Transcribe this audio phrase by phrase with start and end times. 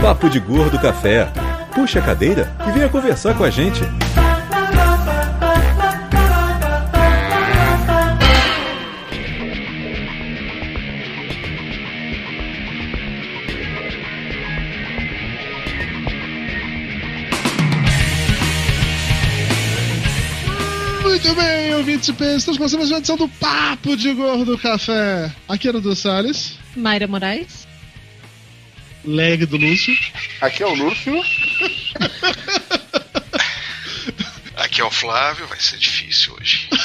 [0.00, 1.28] Papo de Gordo Café.
[1.74, 3.80] Puxa a cadeira e venha conversar com a gente.
[21.02, 25.32] Muito bem, ouvintes e estamos começando mais uma edição do Papo de Gordo Café.
[25.48, 27.67] Aqui é o do Salles, Mayra Moraes.
[29.08, 29.94] Leg do Lúcio.
[30.40, 31.14] Aqui é o Lúcio.
[34.56, 36.68] Aqui é o Flávio, vai ser difícil hoje.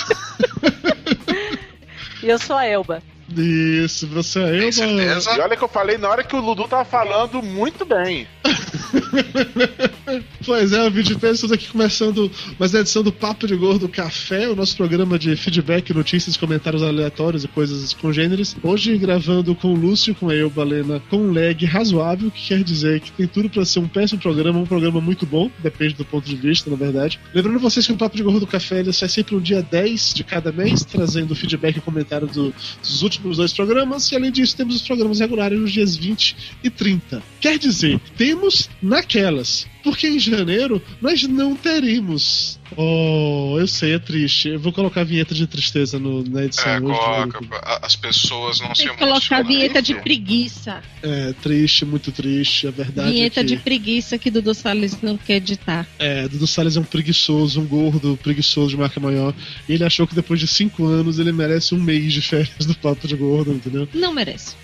[2.24, 3.04] E eu sou a Elba.
[3.38, 5.36] Isso, você é eu, Tem certeza?
[5.36, 8.26] E olha que eu falei na hora que o Ludu tava falando muito bem.
[10.46, 12.30] Pois é, e peixes, estamos aqui começando
[12.60, 16.84] mais uma edição do Papo de Gordo Café, o nosso programa de feedback, notícias, comentários
[16.84, 18.54] aleatórios e coisas congêneres.
[18.62, 22.62] Hoje gravando com o Lúcio, com a eu, Balena, com um lag razoável, que quer
[22.62, 26.04] dizer que tem tudo para ser um péssimo programa, um programa muito bom, depende do
[26.04, 27.22] ponto de vista, na verdade.
[27.34, 30.26] Lembrando vocês que o Papo de Gordo Café ele sai sempre no dia 10 de
[30.26, 34.76] cada mês, trazendo feedback e comentário do- dos últimos dois programas, e além disso temos
[34.76, 37.24] os programas regulares nos dias 20 e 30.
[37.40, 42.60] Quer dizer, temos naquelas, porque em janeiro nós não teremos.
[42.76, 44.50] Oh, eu sei, é triste.
[44.50, 47.00] Eu vou colocar a vinheta de tristeza no- na edição É, hoje.
[47.00, 49.46] coloca, a- as pessoas não se Tem que colocar a emocionam.
[49.48, 50.82] vinheta de preguiça.
[51.04, 52.68] É triste, muito triste.
[52.68, 55.88] A verdade Vinheta é que de preguiça que Dudu Salles não quer editar.
[56.00, 59.36] é, Dudu Salles é um preguiçoso, um gordo preguiçoso de marca maior.
[59.70, 62.74] E ele achou que depois de cinco anos ele merece um mês de férias do
[62.76, 63.88] papo de gordo, entendeu?
[63.94, 64.56] Não merece.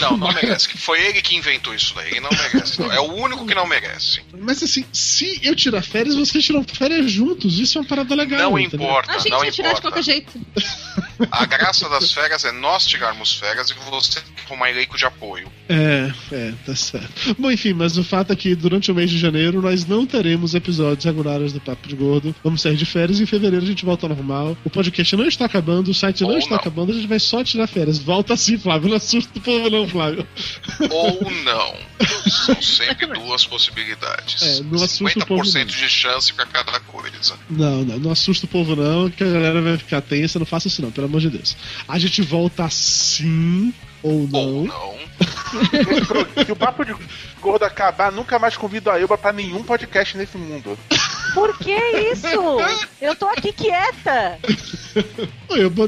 [0.00, 0.68] Não, não merece.
[0.68, 2.82] que Foi ele que inventou isso daí, não merece.
[2.82, 4.22] É o único que não merece.
[4.38, 7.58] Mas assim, se eu tirar férias, vocês tiram férias juntos.
[7.58, 8.50] Isso é uma parada legal.
[8.50, 8.86] Não entendeu?
[8.86, 9.88] importa, A gente não ia tirar de importa.
[9.96, 10.32] qualquer jeito.
[11.30, 15.50] A graça das férias é nós tirarmos férias e você formar elenco de apoio.
[15.72, 17.34] É, é, tá certo.
[17.38, 20.54] Bom, enfim, mas o fato é que durante o mês de janeiro nós não teremos
[20.54, 22.34] episódios regulares do Papo de Gordo.
[22.44, 24.54] Vamos sair de férias e em fevereiro a gente volta ao normal.
[24.66, 26.56] O podcast não está acabando, o site não Ou está não.
[26.58, 27.98] acabando, a gente vai só tirar férias.
[27.98, 28.90] Volta sim, Flávio.
[28.90, 30.26] Não assusta o povo, não, Flávio.
[30.90, 31.74] Ou não.
[32.28, 34.42] São sempre duas possibilidades.
[34.42, 35.64] É, não assusta o povo, 50% não.
[35.64, 37.34] de chance pra cada coisa.
[37.48, 40.38] Não, não, não assusta o povo, não, que a galera vai ficar tensa.
[40.38, 41.56] Não faça isso, não, pelo amor de Deus.
[41.88, 43.72] A gente volta sim
[44.02, 44.40] ou não.
[44.40, 44.94] Ou não.
[46.44, 46.94] Se o papo de
[47.40, 50.78] gordo acabar, nunca mais convido a Elba pra nenhum podcast nesse mundo.
[51.34, 51.74] Por que
[52.12, 52.26] isso?
[53.00, 54.38] Eu tô aqui quieta.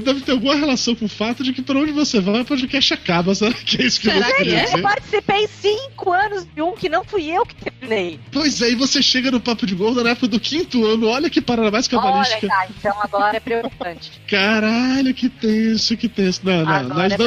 [0.03, 2.95] Deve ter alguma relação com o fato de que por onde você vai, o podcast
[2.95, 3.35] acaba.
[3.35, 4.75] Será que é isso que Será você que é?
[4.75, 8.19] Eu participei cinco anos de um que não fui eu que terminei.
[8.33, 11.29] Pois é, e você chega no Papo de Gordo na época do quinto ano, olha
[11.29, 12.49] que parada mais Olha, cabalística.
[12.49, 14.13] tá, então agora é preocupante.
[14.29, 16.41] Caralho, que tenso, que tenso.
[16.45, 17.27] Não, não, nós é não,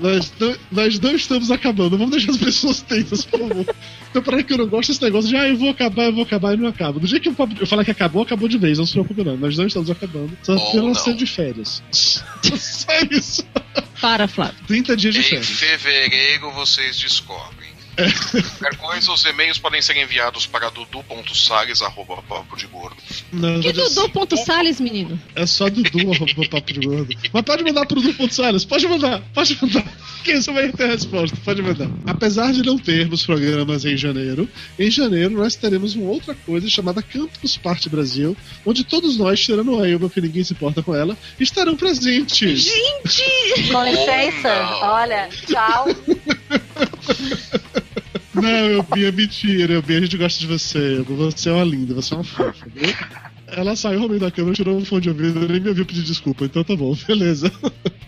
[0.00, 1.98] nós, não, nós não estamos acabando.
[1.98, 3.66] Vamos deixar as pessoas tensas, por favor.
[4.12, 6.22] Então, para que eu não gosto desse negócio de, ah, eu vou acabar, eu vou
[6.22, 7.00] acabar e não acaba.
[7.00, 9.24] Do dia que o papo, eu falar que acabou, acabou de vez, não se preocupe
[9.24, 9.38] não.
[9.38, 10.36] Nós não estamos acabando.
[10.42, 10.94] Só apenas não.
[10.94, 11.82] sendo de férias.
[11.90, 13.42] Só isso.
[14.02, 14.54] Para, Flávio.
[14.66, 15.46] 30 dias de Em férias.
[15.48, 17.61] fevereiro vocês descobrem.
[18.02, 18.42] É.
[18.42, 22.56] Qualquer coisa, os e-mails podem ser enviados para dudu.sales.papo
[23.32, 25.20] Não, Que não, Dudu ponto Salles, menino?
[25.34, 27.14] É só Dudu arroba papo de gordo.
[27.32, 29.84] Mas pode mandar pro Dudu Salles, pode mandar, pode mandar.
[30.24, 31.88] Que isso vai ter a resposta, pode mandar.
[32.06, 34.48] Apesar de não termos programas em janeiro,
[34.78, 39.80] em janeiro nós teremos uma outra coisa chamada Campus Party Brasil, onde todos nós, tirando
[39.80, 42.62] a Elba, que ninguém se importa com ela, estarão presentes.
[42.62, 43.70] Gente!
[43.70, 44.82] Com licença, não.
[44.82, 45.86] olha, tchau.
[48.34, 51.02] Não, Elbinha, é mentira, Elbinha, a gente gosta de você.
[51.02, 52.66] Você é uma linda, você é uma fofa?
[53.46, 56.44] Ela saiu meio da câmera, tirou o fone de ouvido, nem me ouviu pedir desculpa,
[56.44, 57.52] então tá bom, beleza.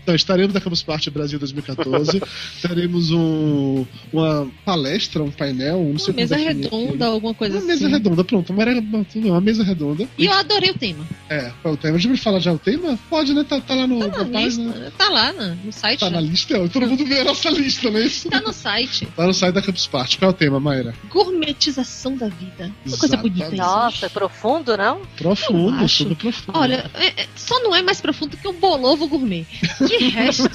[0.05, 2.21] Então, estaremos na Campus Party Brasil 2014,
[2.61, 3.83] teremos um,
[4.13, 7.67] uma palestra, um painel, não sei Uma mesa redonda, alguma coisa Uma assim.
[7.69, 8.83] mesa redonda, pronto, uma, era-
[9.15, 10.07] uma mesa redonda.
[10.15, 11.03] E eu adorei o tema.
[11.27, 11.95] É, qual é o tema?
[11.95, 12.99] A gente vai falar já o tema?
[13.09, 13.43] Pode, né?
[13.43, 14.71] Tá, tá lá no, Tá na na página.
[14.73, 14.93] lista.
[14.95, 15.99] Tá lá no, no site.
[16.01, 18.29] Tá na lista, ó, todo mundo vê a nossa lista, não é isso?
[18.29, 19.07] Tá no site.
[19.07, 20.19] Tá no site da Campus Party.
[20.19, 20.93] Qual é o tema, Mayra?
[21.09, 22.71] Gourmetização da vida.
[22.85, 23.55] Uma coisa bonita isso.
[23.55, 25.01] Nossa, profundo, não?
[25.17, 26.03] Profundo, acho.
[26.03, 26.57] super profundo.
[26.59, 29.45] Olha, é- é- só não é mais profundo que um bolovo gourmet.
[29.97, 30.49] De resto,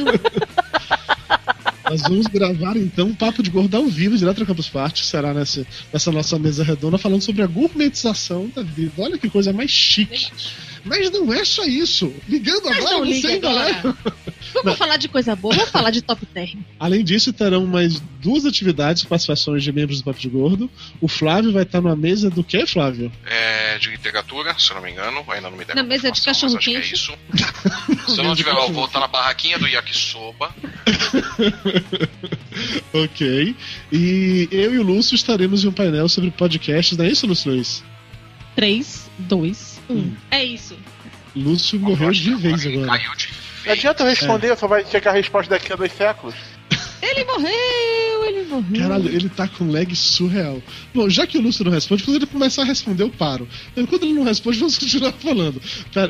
[1.90, 5.34] Nós vamos gravar então um papo de gordo ao vivo, direto do Campus Party, será
[5.34, 8.92] nessa, nessa nossa mesa redonda, falando sobre a gourmetização da vida.
[8.98, 10.30] Olha que coisa mais chique.
[10.84, 12.12] Mas não é só isso.
[12.28, 13.88] Ligando mas agora, não você liga leva.
[13.90, 14.16] agora.
[14.52, 16.60] Vamos falar de coisa boa, vamos falar de top term.
[16.78, 20.70] Além disso, terão mais duas atividades, participações de membros do Papo de Gordo.
[21.00, 23.12] O Flávio vai estar numa mesa do que, Flávio?
[23.26, 25.24] É, de literatura, se eu não me engano.
[25.28, 27.12] Ainda não me deram Na mesa de confirmação, mas acho que é isso.
[28.08, 30.54] Se eu não tiver, eu vou estar na barraquinha do yakisoba.
[32.92, 33.54] ok.
[33.92, 37.52] E eu e o Lúcio estaremos em um painel sobre podcasts, não é isso, Lúcio
[37.52, 37.84] Luiz?
[38.56, 40.16] 3, 2, 1.
[40.30, 40.76] É isso.
[41.34, 42.86] Lúcio morreu de vez agora.
[42.86, 43.28] Caiu de
[43.66, 46.34] Não adianta responder, só vai chegar a resposta daqui a dois séculos.
[47.02, 48.82] Ele morreu, ele morreu.
[48.82, 50.62] Caralho, ele tá com lag surreal.
[50.94, 53.48] Bom, já que o Lúcio não responde, quando ele começar a responder, eu paro.
[53.74, 55.62] Enquanto ele não responde, vamos continuar falando.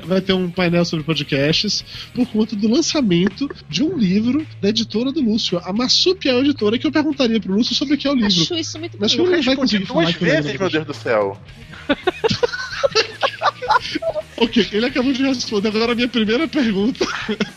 [0.05, 5.12] Vai ter um painel sobre podcasts por conta do lançamento de um livro da editora
[5.12, 8.15] do Lúcio, a Marsupial Editora, que eu perguntaria pro Lúcio sobre o que é o
[8.15, 8.43] livro.
[8.43, 10.71] Acho isso muito Mas como Eu ele vai conseguir falar duas lembro vezes, da meu
[10.71, 11.41] Deus do céu.
[14.37, 17.05] Ok, ele acabou de responder agora a minha primeira pergunta.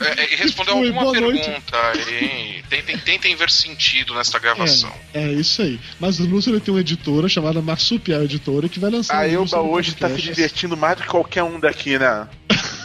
[0.01, 1.93] É, é, e respondeu Foi, alguma pergunta.
[2.09, 4.91] E tentem, tentem ver sentido nesta gravação.
[5.13, 5.79] É, é isso aí.
[5.97, 9.31] Mas o Lúcio ele tem uma editora chamada Marsupial Editora que vai lançar A um
[9.31, 12.27] Elba hoje tá se divertindo mais do que qualquer um daqui, né?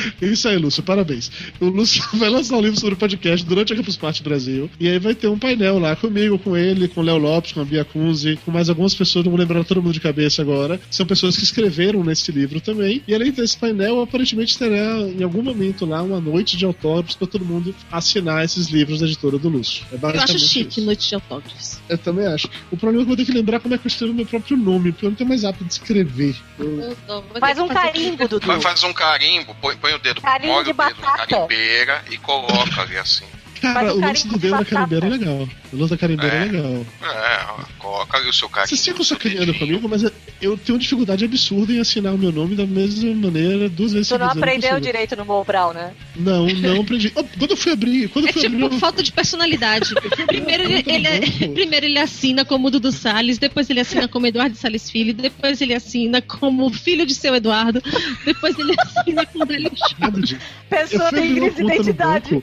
[0.20, 1.30] Isso aí, Lúcio, parabéns.
[1.60, 4.70] O Lúcio vai lançar um livro sobre podcast durante a Campus Party Brasil.
[4.78, 7.60] E aí vai ter um painel lá comigo, com ele, com o Léo Lopes, com
[7.60, 10.80] a Bia Kunze, com mais algumas pessoas, não vou lembrar todo mundo de cabeça agora.
[10.90, 13.02] São pessoas que escreveram nesse livro também.
[13.06, 17.26] E além desse painel, aparentemente terá em algum momento lá uma noite de autógrafos para
[17.26, 19.84] todo mundo assinar esses livros da editora do Lúcio.
[19.92, 20.86] É Eu acho chique isso.
[20.86, 21.78] noite de autógrafos.
[21.88, 22.48] Eu também acho.
[22.70, 24.26] O problema é que eu vou ter que lembrar como é que eu escrevo meu
[24.26, 26.36] próprio nome, porque eu não tenho mais hábito de escrever.
[26.58, 26.96] Eu-
[27.40, 28.46] Faz um carimbo, Dudu.
[28.60, 31.26] Fazer um carimbo, põe, põe o dedo, Carinho molha de o dedo na batata.
[31.26, 33.24] carimbeira e coloca ali assim.
[33.62, 34.74] Cara, o lance do de dedo da batata.
[34.74, 35.48] carimbeira é legal.
[35.76, 36.44] Da carimbeira é, É.
[36.46, 36.86] legal.
[37.02, 38.68] É, coloca ali o seu carimbo.
[38.68, 40.02] Vocês ficam sacaneando comigo, mas
[40.40, 44.08] eu tenho uma dificuldade absurda em assinar o meu nome da mesma maneira duas vezes
[44.08, 45.92] Tu não eu aprendeu direito no Mobral, né?
[46.16, 47.12] Não, não aprendi.
[47.14, 49.94] Oh, quando eu fui abrir, quando eu É fui abrir, tipo eu- falta de personalidade.
[50.26, 54.90] Primeiro ele, ele- primeiro ele assina como Dudu Salles, depois ele assina como Eduardo Salles
[54.90, 57.82] Filho, depois ele assina como filho de seu Eduardo,
[58.24, 59.70] depois ele assina como Délio.
[60.00, 60.38] Eu
[60.68, 62.34] Pessoa tem abrir crise de identidade.
[62.34, 62.42] banco.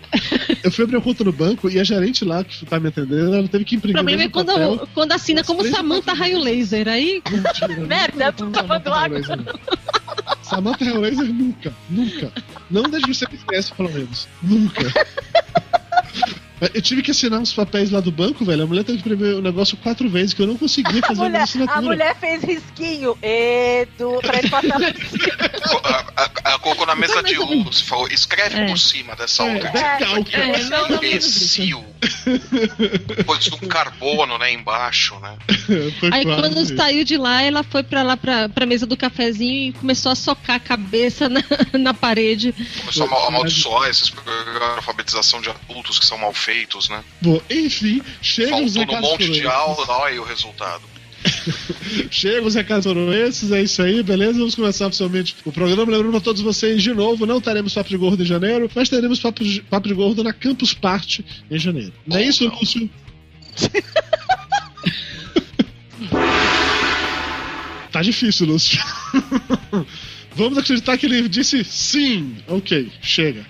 [0.64, 3.23] Eu fui abrir uma conta no banco e a gerente lá que tá me atendendo,
[3.24, 4.88] ela teve que O imprimir problema é quando, papel.
[4.94, 6.88] quando assina como Samantha Raio Laser.
[6.88, 9.22] Aí Mentira, Merda, tu botar falando água.
[10.42, 12.32] Samantha Hellraiser nunca, nunca.
[12.70, 14.28] Não desde que você me conhece, pelo menos.
[14.42, 14.84] Nunca.
[16.74, 18.64] Eu tive que assinar uns papéis lá do banco, velho.
[18.64, 21.22] A mulher teve que imprimir o negócio quatro vezes, que eu não conseguia A fazer
[21.22, 21.80] a mulher, assinatura.
[21.80, 25.50] a mulher fez risquinho, Edu, pra ele passar por cima.
[25.70, 28.66] Co- a- a- Ela colocou na mesa Então, de luz, falou, escreve É.
[28.68, 29.70] por cima dessa É, outra.
[29.80, 31.62] É, ou menos isso.
[31.62, 31.86] Imbecil.
[33.26, 35.38] Pôs um carbono, né, embaixo, né?
[36.12, 39.70] Aí quase quando saiu de lá, ela foi pra lá pra, pra mesa do cafezinho
[39.70, 41.42] e começou a socar a cabeça na,
[41.80, 42.54] na parede.
[42.82, 46.53] Começou a mal- amaldiçoar esses programas de alfabetização de adultos que são mal feitos,
[46.90, 47.04] né?
[47.22, 50.94] Bom, enfim, chega os Faltou um recados monte de aula, olha aí o resultado.
[52.12, 54.40] Chega os recados foram esses, é isso aí, beleza?
[54.40, 55.92] Vamos começar oficialmente o programa.
[55.92, 59.20] Lembrando a todos vocês, de novo, não teremos Papo de Gordo em janeiro, mas teremos
[59.20, 61.94] Papo de, Papo de Gordo na Campus Party em janeiro.
[62.06, 62.46] Não é isso.
[62.48, 62.90] Lúcio?
[67.92, 68.84] tá difícil, Lúcio.
[70.36, 72.38] Vamos acreditar que ele disse sim.
[72.48, 73.46] Ok, chega.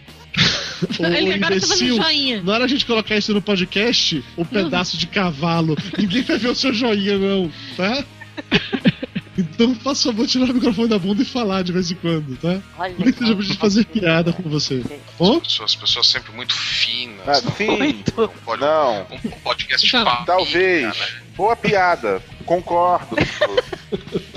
[1.00, 2.44] O, Ele agora tá fazendo imbecil, joinha.
[2.44, 6.50] na hora a gente colocar isso no podcast, o pedaço de cavalo, ninguém vai ver
[6.50, 8.04] o seu joinha, não, tá?
[9.36, 12.62] Então, faça favor, tirar o microfone da bunda e falar de vez em quando, tá?
[12.78, 14.84] Olha Nem que seja pra gente fazer piada com você.
[15.18, 15.38] Bom?
[15.38, 17.28] As pessoas, as pessoas sempre muito finas.
[17.28, 17.70] Ah, não sim.
[17.72, 20.84] Um, pod- Não, um podcast Então, família, talvez.
[21.00, 21.08] né?
[21.36, 22.22] Boa piada.
[22.46, 23.16] Concordo.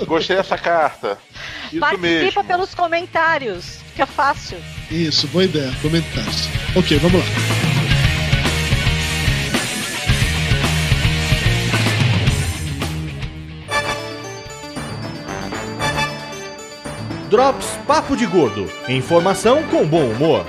[0.07, 1.19] Gostei dessa carta.
[1.71, 2.43] Isso Participa mesmo.
[2.43, 3.79] pelos comentários.
[3.91, 4.57] Fica fácil.
[4.91, 5.71] Isso, boa ideia.
[5.81, 6.47] Comentários.
[6.75, 7.25] Ok, vamos lá.
[17.29, 18.69] Drops Papo de Gordo.
[18.87, 20.45] Informação com bom humor.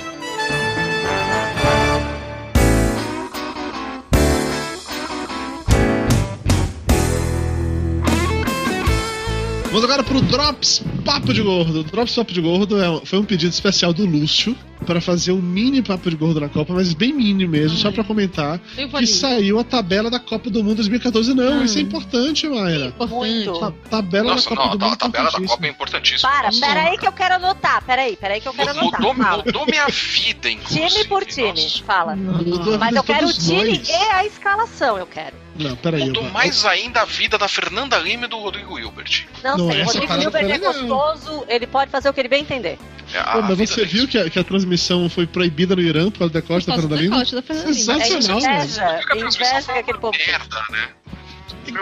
[9.70, 11.80] Vamos agora pro Drops Papo de Gordo.
[11.80, 14.56] O Drops Papo de Gordo é foi um pedido especial do Lúcio
[14.86, 18.02] para fazer um mini Papo de Gordo na Copa, mas bem mini mesmo, só para
[18.02, 21.34] comentar que saiu a tabela da Copa do Mundo 2014.
[21.34, 21.64] Não, Ah.
[21.64, 22.94] isso é importante, Mayra.
[23.10, 23.58] Muito.
[23.60, 25.40] Ta- tabela Nossa, da Copa não, do a Mundo tabela da.
[25.46, 26.30] Copa é importantíssima.
[26.30, 27.84] Para, Nossa, pera aí que eu quero anotar.
[27.84, 29.00] Pera aí, pera aí que eu quero anotar.
[29.02, 29.42] Mudou, Fala.
[29.44, 30.88] mudou minha vida, inclusive.
[30.88, 31.82] Time por time, Nossa.
[31.84, 32.16] fala.
[32.16, 33.88] Mudou a Mas eu quero o time nós.
[33.88, 35.34] e a escalação, eu quero.
[35.58, 36.04] Não, peraí.
[36.04, 39.26] Mudou eu- mais ainda a vida da Fernanda Lima e do Rodrigo Hilbert.
[39.42, 42.42] Não, Não, sei, o Rodrigo Hilbert é gostoso, ele pode fazer o que ele bem
[42.42, 42.78] entender.
[43.12, 46.18] É, Pô, mas você viu que a, que a transmissão foi proibida no Irã por
[46.20, 47.18] causa da costa da Fernanda da Lima?
[47.18, 47.92] costa da Fernanda Lima.
[47.92, 48.54] É Sensacional, velho.
[48.64, 50.88] inveja, Porque a transmissão inveja que aquele povo merda, né?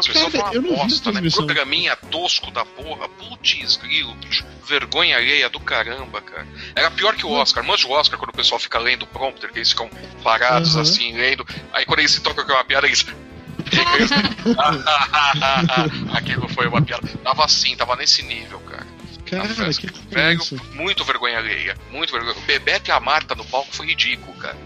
[0.03, 1.13] Foi Cara, eu não vi bosta, né?
[1.13, 1.47] transmissão.
[1.47, 3.09] Programinha tosco da porra.
[3.09, 4.45] Putz, grilo, bicho.
[4.67, 6.45] Vergonha alheia do caramba, cara.
[6.75, 7.63] Era pior que o Oscar.
[7.65, 9.89] Manja o Oscar quando o pessoal fica lendo o prompter, que eles ficam
[10.25, 10.81] parados Uhum.
[10.81, 11.47] assim, lendo.
[11.73, 13.07] Aí quando eles se tocam com uma piada, eles.
[16.15, 17.07] Aquilo foi uma piada.
[17.23, 18.87] Tava assim, tava nesse nível, cara.
[19.27, 20.57] Cara, que Velho, isso.
[20.75, 21.77] muito vergonha alheia.
[21.91, 22.37] Muito vergonha.
[22.37, 24.57] O Bebeto e a Marta no palco foi ridículo, cara.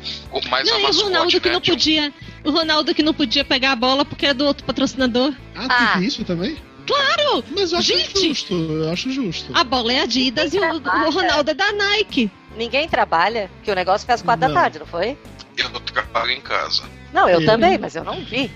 [0.51, 2.13] Mas Não, a e o mascote, Ronaldo que né, não tinha um- podia.
[2.45, 5.33] O Ronaldo que não podia pegar a bola porque é do outro patrocinador.
[5.57, 5.93] Ah, Ah.
[5.95, 6.59] tem isso também?
[6.87, 7.43] Claro!
[7.57, 8.29] Mas eu acho Gente!
[8.29, 9.51] justo, eu acho justo.
[9.55, 12.31] A bola é Adidas e o, o Ronaldo é da Nike.
[12.57, 14.55] Ninguém trabalha, que o negócio foi às quatro Não.
[14.55, 15.17] da tarde, não foi?
[15.57, 16.83] Eu trabalho em casa.
[17.13, 18.51] Não, eu Eu- também, mas eu não vi.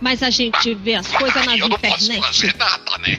[0.00, 2.20] Mas a gente vê as coisas nas eu não posso internet.
[2.26, 3.18] fazer nada, né?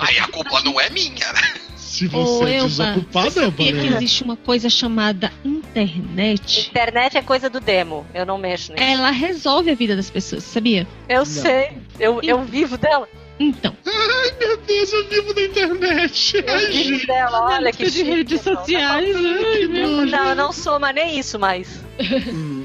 [0.00, 1.54] Aí a culpa não é minha, né?
[1.76, 3.96] Se Ô, você é Elba, desocupado, Você sabia que Balena.
[3.96, 6.68] existe uma coisa chamada internet?
[6.70, 8.84] Internet é coisa do demo, eu não mexo nisso.
[8.84, 10.86] Ela resolve a vida das pessoas, sabia?
[11.08, 13.08] Eu sei, eu, eu vivo dela.
[13.40, 16.36] Então, Ai, meu Deus, eu vivo da internet.
[16.36, 18.02] Eu Ai, vivo dela, olha que de chique.
[18.10, 19.16] redes Não, sociais.
[19.16, 21.80] Ai, meu Não, não, eu não sou mais nem isso mais.
[22.00, 22.57] Hum.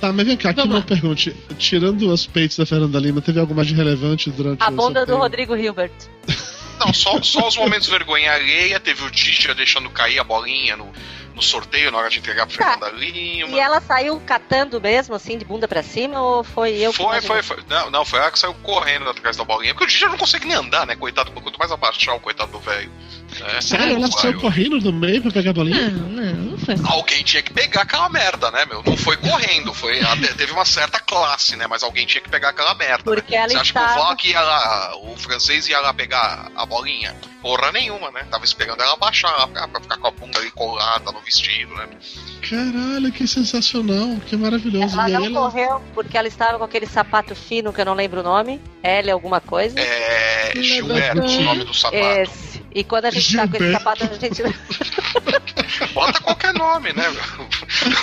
[0.00, 0.86] Tá, mas vem cá, aqui Vamos uma lá.
[0.86, 1.32] pergunta.
[1.58, 5.16] Tirando os peitos da Fernanda Lima, teve algo mais de relevante durante A bunda do?
[5.16, 5.92] Rodrigo Hilbert.
[6.78, 8.80] Não, só, só os momentos vergonha alheia.
[8.80, 10.90] Teve o Dija deixando cair a bolinha no,
[11.40, 12.72] no sorteio na hora de entregar pro Tá.
[12.72, 13.48] Fernanda Lima.
[13.48, 17.20] E ela saiu catando mesmo, assim, de bunda pra cima, ou foi eu que Foi,
[17.22, 17.58] foi, foi.
[17.68, 19.72] Não, não, foi ela que saiu correndo atrás da bolinha.
[19.72, 20.94] Porque o Dija não consegue nem andar, né?
[20.94, 22.92] Coitado, quanto mais abaixar o coitado do velho.
[23.40, 25.88] É, Sério, ela saiu correndo do meio pra pegar a bolinha?
[25.88, 26.74] Não, não, não foi.
[26.84, 28.82] Alguém tinha que pegar aquela merda, né, meu?
[28.84, 30.00] Não foi correndo, foi.
[30.36, 31.66] Teve uma certa classe, né?
[31.66, 33.02] Mas alguém tinha que pegar aquela merda.
[33.02, 33.38] Porque né?
[33.38, 37.16] ela Você acha que o Vlak ia lá, o francês ia lá pegar a bolinha?
[37.40, 38.26] Porra nenhuma, né?
[38.30, 41.88] Tava esperando ela baixar pra, pra ficar com a bunda ali colada no vestido, né?
[42.48, 44.94] Caralho, que sensacional, que maravilhoso.
[44.98, 45.40] Ela e não ela...
[45.40, 48.60] correu porque ela estava com aquele sapato fino que eu não lembro o nome.
[48.82, 49.78] L alguma coisa.
[49.78, 50.52] É.
[50.60, 52.02] Gilberto, o nome do sapato.
[52.04, 52.64] Esse.
[52.74, 53.84] E quando a gente tá com esse Gilberto.
[53.84, 54.42] sapato, a gente.
[55.94, 57.04] Bota qualquer nome, né?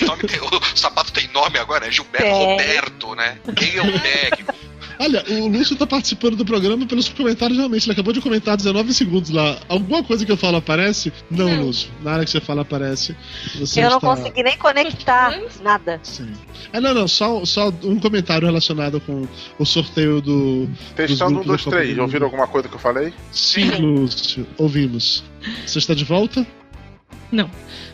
[0.01, 2.51] O, nome tem- o sapato tem nome agora, é Gilberto Tem.
[2.51, 3.39] Roberto, né?
[3.55, 4.53] Quem é o técnico?
[5.00, 7.86] Olha, o Lúcio tá participando do programa pelos comentários realmente.
[7.86, 9.60] Ele acabou de comentar 19 segundos lá.
[9.70, 11.13] Alguma coisa que eu falo aparece?
[11.30, 11.66] Não, Não.
[11.66, 11.89] Lúcio.
[12.04, 13.16] Na hora que você fala aparece.
[13.60, 14.16] Você eu não está...
[14.16, 16.00] consegui nem conectar nada.
[16.04, 16.32] Sim.
[16.74, 19.27] É, não, não, só, só um comentário relacionado com
[19.60, 20.70] o sorteio do.
[20.96, 21.98] Testando um, dois, três.
[21.98, 23.13] Ouviram alguma coisa que eu falei?
[23.32, 25.24] Sim, Lúcio, ouvimos.
[25.66, 26.46] Você está de volta?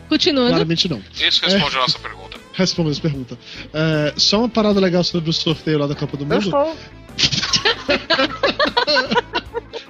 [0.08, 0.50] Continuando.
[0.50, 1.02] Claramente não.
[1.14, 2.33] Isso responde a nossa pergunta.
[2.54, 3.38] Responda essa pergunta.
[3.72, 6.44] É, só uma parada legal sobre o sorteio lá da Copa do Eu Mundo.
[6.44, 6.76] estou.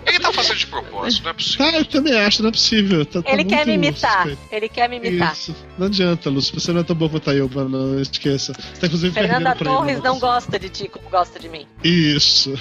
[0.07, 1.71] Ele tá fazendo de propósito, não é possível.
[1.73, 3.07] Tá, eu também acho, não é possível.
[3.07, 4.17] Tá- tá Ele quer me imitar.
[4.23, 4.39] suspeito.
[4.53, 5.33] Ele quer me imitar.
[5.33, 5.55] Isso.
[5.79, 6.59] Não adianta, Lúcio.
[6.59, 8.53] Você não é tão bom quanto a Ilba, não esqueça.
[8.53, 11.49] Você tá inclusive Fernanda perdendo pra ele, Torres não gosta de ti como gosta de
[11.49, 11.67] mim.
[11.83, 12.55] Isso.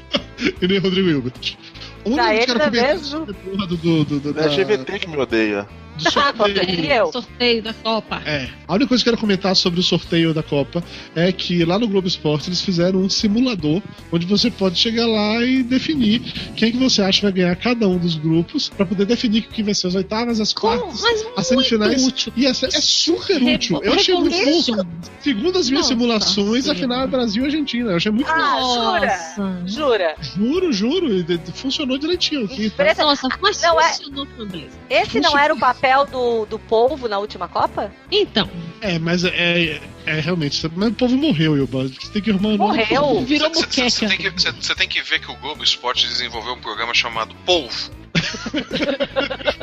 [0.62, 1.56] e nem Rodrigo Hilbert.
[2.04, 3.26] Que eu ele quero é comentar mesmo?
[3.26, 5.66] porra do, do, do, do, É da- a GVT que me odeia.
[5.96, 6.84] Do Ah, sorteio.
[6.92, 7.12] eu?
[7.12, 8.22] Sorteio da Copa.
[8.26, 8.48] É.
[8.66, 10.82] A única coisa que eu quero comentar sobre o sorteio da Copa
[11.14, 13.80] é que lá no Globo Esporte eles fizeram um simulador
[14.12, 16.20] onde você pode chegar lá e definir
[16.56, 19.74] quem que você acha vai ganhar cada um dos grupos pra poder definir quem vai
[19.74, 21.02] ser as oitavas, as quartas,
[21.36, 22.00] as semifinais.
[22.02, 22.32] muito útil.
[22.36, 23.80] E essa é super útil.
[23.82, 24.76] Eu achei muito Revolution.
[25.20, 27.90] Segundo as minhas Nossa simulações, a final é Brasil e Argentina.
[27.90, 29.62] Eu achei muito Ah, Nossa.
[29.66, 30.14] Jura?
[30.36, 32.70] Juro, juro, de- funcionou direitinho aqui.
[32.70, 32.84] Tá?
[33.04, 34.76] Nossa, mas Não, é- funcionou com beleza.
[34.90, 37.92] Esse não era o papel do, do polvo na última Copa?
[38.10, 38.48] Então,
[38.80, 40.66] É, mas é, é, é realmente.
[40.74, 41.88] Mas o povo morreu, Ilba.
[41.88, 43.20] Você tem que arrumar um Morreu?
[43.24, 43.84] virou Você tem,
[44.18, 47.90] que- cê- cê tem que ver que o Globo Esporte desenvolveu um programa chamado Polvo.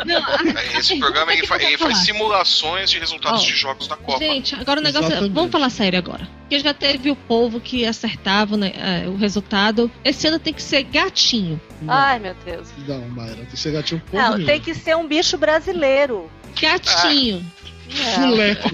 [0.05, 3.53] Não, a- É, Esse a programa ele, fa- ele faz simulações de resultados Ó, de
[3.55, 4.19] jogos da Copa.
[4.19, 5.05] Gente, agora o negócio.
[5.05, 5.33] é- Exatamente.
[5.33, 6.27] Vamos falar sério agora.
[6.41, 9.89] Porque já teve o povo que acertava né, é, o resultado.
[10.03, 11.59] Esse ano tem que ser gatinho.
[11.81, 12.67] Não, Ai, meu Deus.
[12.87, 13.35] não, Mayra.
[13.35, 14.51] Tem que ser gatinho porra Não, nenhuma.
[14.51, 16.29] tem que ser um bicho brasileiro.
[16.59, 17.45] Gatinho.
[17.93, 18.29] Não.
[18.29, 18.69] Fuleco.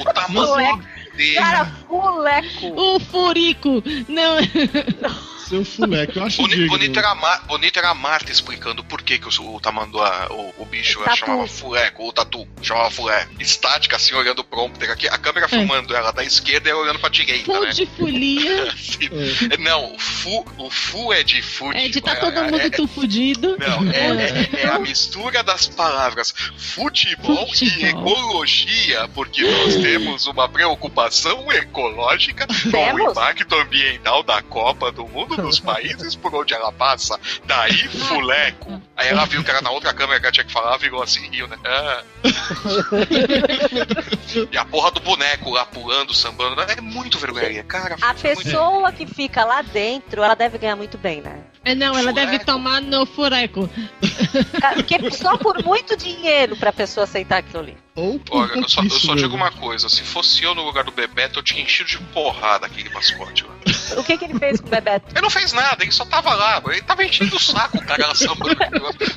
[0.00, 0.82] O tamanho
[1.16, 1.34] dele.
[1.34, 2.66] Cara, fuleco.
[2.80, 3.82] O furico.
[4.08, 4.36] Não,
[5.48, 6.18] Seu fuleco.
[6.18, 6.68] Eu acho Boni- digno.
[6.68, 10.28] bonito, era a Ma- bonito era a Marta explicando por que, que o, o tamanduá,
[10.30, 11.16] o, o bicho Tatu.
[11.18, 13.30] chamava fuleco, o tatu, chamava fuleco.
[13.40, 16.98] Estática, assim, olhando o prompter aqui, a câmera filmando ela da esquerda e ela olhando
[16.98, 17.68] pra direita, né?
[17.68, 18.72] fu de folia.
[18.72, 19.08] Assim,
[19.52, 19.56] É.
[19.58, 21.76] Não, o fu, o fu é de fute.
[21.78, 23.56] É de tá é- todo é- mundo é- tu fudido.
[23.58, 27.88] Não, é, é- é a mistura das palavras futebol, e Futebol.
[28.12, 35.35] ecologia, porque nós temos uma preocupação ecológica com o impacto ambiental da Copa do Mundo
[35.42, 37.18] nos países por onde ela passa.
[37.44, 38.80] Daí, fuleco.
[38.96, 41.28] Aí ela viu que era na outra câmera que ela tinha que falar, virou assim,
[41.30, 41.56] riu, né?
[41.64, 42.02] Ah.
[44.50, 46.60] e a porra do boneco lá pulando, sambando.
[46.62, 47.96] É muito vergonha, cara.
[48.00, 51.40] A foi muito- pessoa que fica lá dentro, ela deve ganhar muito bem, né?
[51.66, 52.46] É, não, ela deve Fureco.
[52.46, 53.68] tomar no fureco.
[54.76, 57.76] Porque só por muito dinheiro pra pessoa aceitar aquilo ali.
[57.96, 60.92] Ou Olha, eu só, eu só digo uma coisa: se fosse eu no lugar do
[60.92, 63.56] Bebeto, eu tinha enchido de porrada aquele mascote lá.
[63.96, 65.06] O que, que ele fez com o Bebeto?
[65.10, 68.14] Ele não fez nada, ele só tava lá, ele tava enchendo o saco, cara lá
[68.14, 68.56] sambando.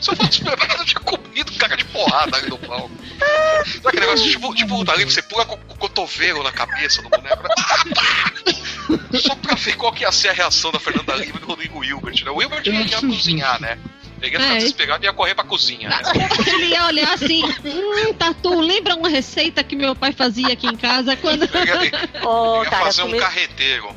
[0.02, 2.90] Se eu fosse o Bebeto, eu tinha comido cara de porrada ali no palco.
[3.20, 7.10] Sabe aquele negócio tipo, tipo livre, você pula com com o cotovelo na cabeça do
[7.10, 7.44] boneco.
[7.44, 9.20] né?
[9.20, 11.84] Só pra ver qual que ia ser a reação da Fernanda Lima e do Rodrigo
[11.84, 12.32] Hilbert, né?
[12.40, 13.78] O Hilbert ia, ia cozinhar, né?
[14.22, 14.58] Ele ia ficar É.
[14.60, 15.98] desesperado e ia correr pra cozinha, né?
[16.48, 20.78] Ele ia olhar assim, hum, Tatu, lembra uma receita que meu pai fazia aqui em
[20.78, 21.44] casa quando.
[21.44, 23.94] Ele ia, ele Ô, ia cara, fazer um carreteiro.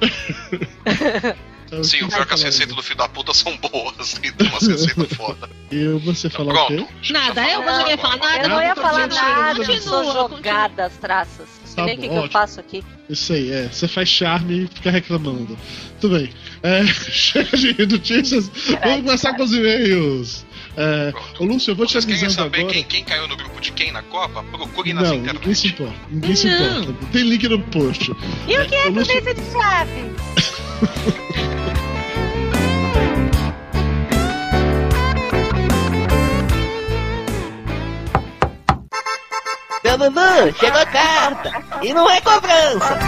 [1.68, 4.14] Então, Sim, o pior é que as receitas do filho da puta são boas.
[4.36, 5.48] Tem umas receitas foda.
[5.70, 6.76] Eu, você falar o quê?
[6.76, 7.12] Pronto.
[7.12, 8.42] Nada, eu não ia falar nada.
[8.42, 11.46] Eu não ia Nada, falar gente, nada, eu sou jogada as traças.
[11.60, 12.82] Não sei Tá nem o bom, que, que eu faço aqui.
[13.10, 13.68] Isso aí, é.
[13.68, 15.56] Você faz charme e fica reclamando.
[16.00, 16.30] Tudo bem.
[16.62, 18.50] É, chega de notícias.
[18.82, 20.46] Vamos começar com os e-mails.
[20.76, 22.72] É, ô, Lúcio, eu vou te Vocês querem avisando saber agora.
[22.72, 24.42] quem, quem caiu no grupo de quem na Copa?
[24.44, 25.82] Procure nas Não, ninguém se internet.
[25.92, 26.08] importa.
[26.10, 26.80] Ninguém se Não.
[26.82, 27.06] importa.
[27.12, 28.10] Tem link no post.
[28.46, 30.58] E o que é Ô, Lúcio, de chave?
[39.82, 41.52] Seu Dudu, chegou carta!
[41.82, 42.98] E não é cobrança!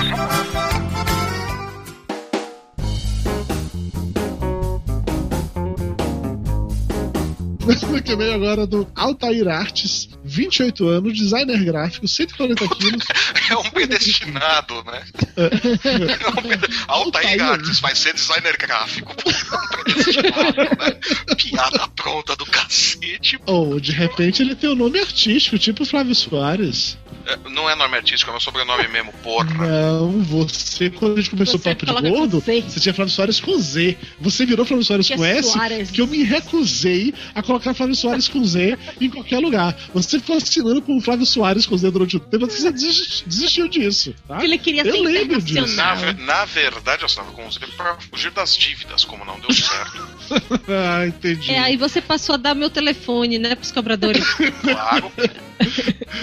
[8.11, 13.05] Aqui meio agora do Altair Artes, 28 anos, designer gráfico, 140 quilos.
[13.51, 15.03] É um predestinado, né?
[15.37, 16.61] É um pred...
[16.87, 19.13] Altair Artes vai ser designer gráfico.
[19.27, 21.35] É um predestinado, né?
[21.37, 23.41] Piada pronta do cacete.
[23.47, 26.97] Ou, de repente, ele tem um nome artístico, tipo Flávio Soares.
[27.27, 29.53] É, Não é nome artístico, é meu sobrenome mesmo, porra.
[29.67, 33.59] Não, você, quando a gente começou o Papo de Gordo, você tinha Flávio Soares com
[33.59, 33.97] Z.
[34.21, 35.91] Você virou Flávio Soares Que com é S, Soares.
[35.91, 39.77] que eu me recusei a colocar Flávio Soares com Z em qualquer lugar.
[39.93, 43.69] Você ficou assinando com o Flávio Soares com Z durante o tempo, você desistiu, desistiu
[43.69, 44.43] disso, tá?
[44.43, 45.77] Ele queria Eu ser lembro disso.
[45.77, 50.09] Na, na verdade, eu estava com Z pra fugir das dívidas, como não deu certo.
[50.69, 51.53] ah, entendi.
[51.53, 54.25] É, aí você passou a dar meu telefone, né, pros cobradores.
[54.63, 55.13] Claro.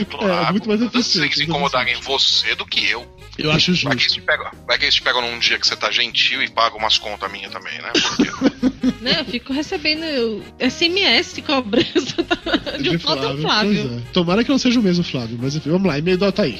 [0.09, 0.47] Claro.
[0.47, 3.16] É, muito mais eficiente, se incomodarem você do que eu.
[3.37, 4.13] Eu acho Vai que, eles justo.
[4.13, 6.79] te pegam, vai que eles te pegam num dia que você tá gentil e pagam
[6.79, 7.91] umas contas minhas também, né?
[7.93, 12.15] Porque né, eu fico recebendo SMS cobrança
[12.81, 13.87] de um foto do Flávio.
[13.89, 14.03] Pois é.
[14.11, 16.59] Tomara que não seja o mesmo Flávio, mas enfim, vamos lá, e-mail do Altair.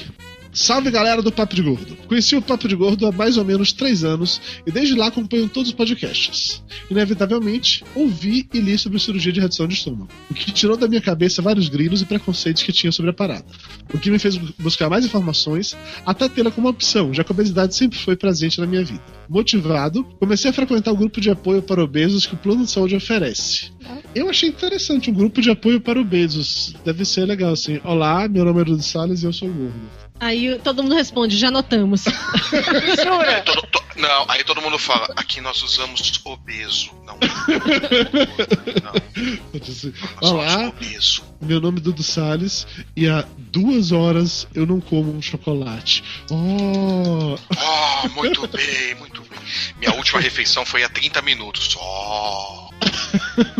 [0.60, 1.96] Salve galera do Papo de Gordo.
[2.08, 5.48] Conheci o Papo de Gordo há mais ou menos três anos e desde lá acompanho
[5.48, 6.64] todos os podcasts.
[6.90, 11.00] Inevitavelmente, ouvi e li sobre cirurgia de redução de estômago, o que tirou da minha
[11.00, 13.46] cabeça vários grilos e preconceitos que tinha sobre a parada.
[13.94, 17.76] O que me fez buscar mais informações, até tê-la como opção, já que a obesidade
[17.76, 19.02] sempre foi presente na minha vida.
[19.28, 22.96] Motivado, comecei a frequentar o grupo de apoio para obesos que o plano de saúde
[22.96, 23.70] oferece.
[24.14, 26.74] Eu achei interessante um grupo de apoio para obesos.
[26.84, 27.80] Deve ser legal assim.
[27.84, 29.74] Olá, meu nome é Dudu Salles e eu sou gordo.
[30.20, 32.04] Aí todo mundo responde, já notamos.
[32.08, 37.18] Aí todo- to- não, aí todo mundo fala, aqui nós usamos obeso, não.
[39.52, 41.22] não disse, Olá, obeso.
[41.40, 42.64] meu nome é Dudu Salles
[42.96, 46.04] e há duas horas eu não como um chocolate.
[46.30, 49.38] Oh, Oh, muito bem, muito bem.
[49.78, 51.76] Minha última refeição foi há 30 minutos.
[51.76, 52.67] Oh.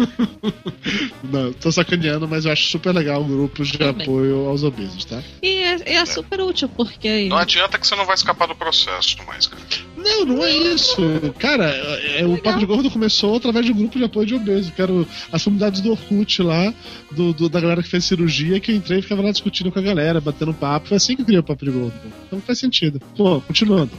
[1.31, 4.03] não, tô sacaneando, mas eu acho super legal grupos de Também.
[4.03, 5.23] apoio aos obesos, tá?
[5.43, 7.29] E é, é super útil, porque.
[7.29, 9.63] Não adianta que você não vai escapar do processo mais, cara.
[9.97, 10.97] Não, não é isso.
[11.39, 14.73] Cara, é, o Papo de Gordo começou através de um grupo de apoio de obeso,
[14.73, 16.73] que eram as comunidades do Orkut lá,
[17.13, 19.79] do, do- da galera que fez cirurgia, que eu entrei e ficava lá discutindo com
[19.79, 20.89] a galera, batendo papo.
[20.89, 21.95] Foi assim que eu criei o Papo de Gordo.
[22.27, 23.01] Então faz sentido.
[23.17, 23.91] Bom, continuando.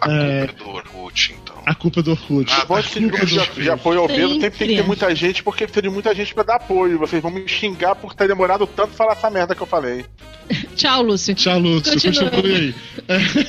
[0.00, 0.44] A É.
[0.44, 1.51] é do Orkut, então.
[1.64, 2.50] A culpa é do Orkut.
[2.52, 5.42] Ah, O bom de grupo de, de apoio ao Sempre tem, que ter muita gente,
[5.42, 6.98] porque precisa de muita gente pra dar apoio.
[6.98, 10.04] Vocês vão me xingar por ter demorado tanto falar essa merda que eu falei.
[10.74, 11.34] Tchau, Lúcio.
[11.34, 11.92] Tchau, Lúcio.
[11.92, 12.30] Continua.
[12.30, 12.74] Continue aí.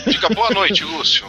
[0.08, 1.26] Diga boa noite, Lúcio.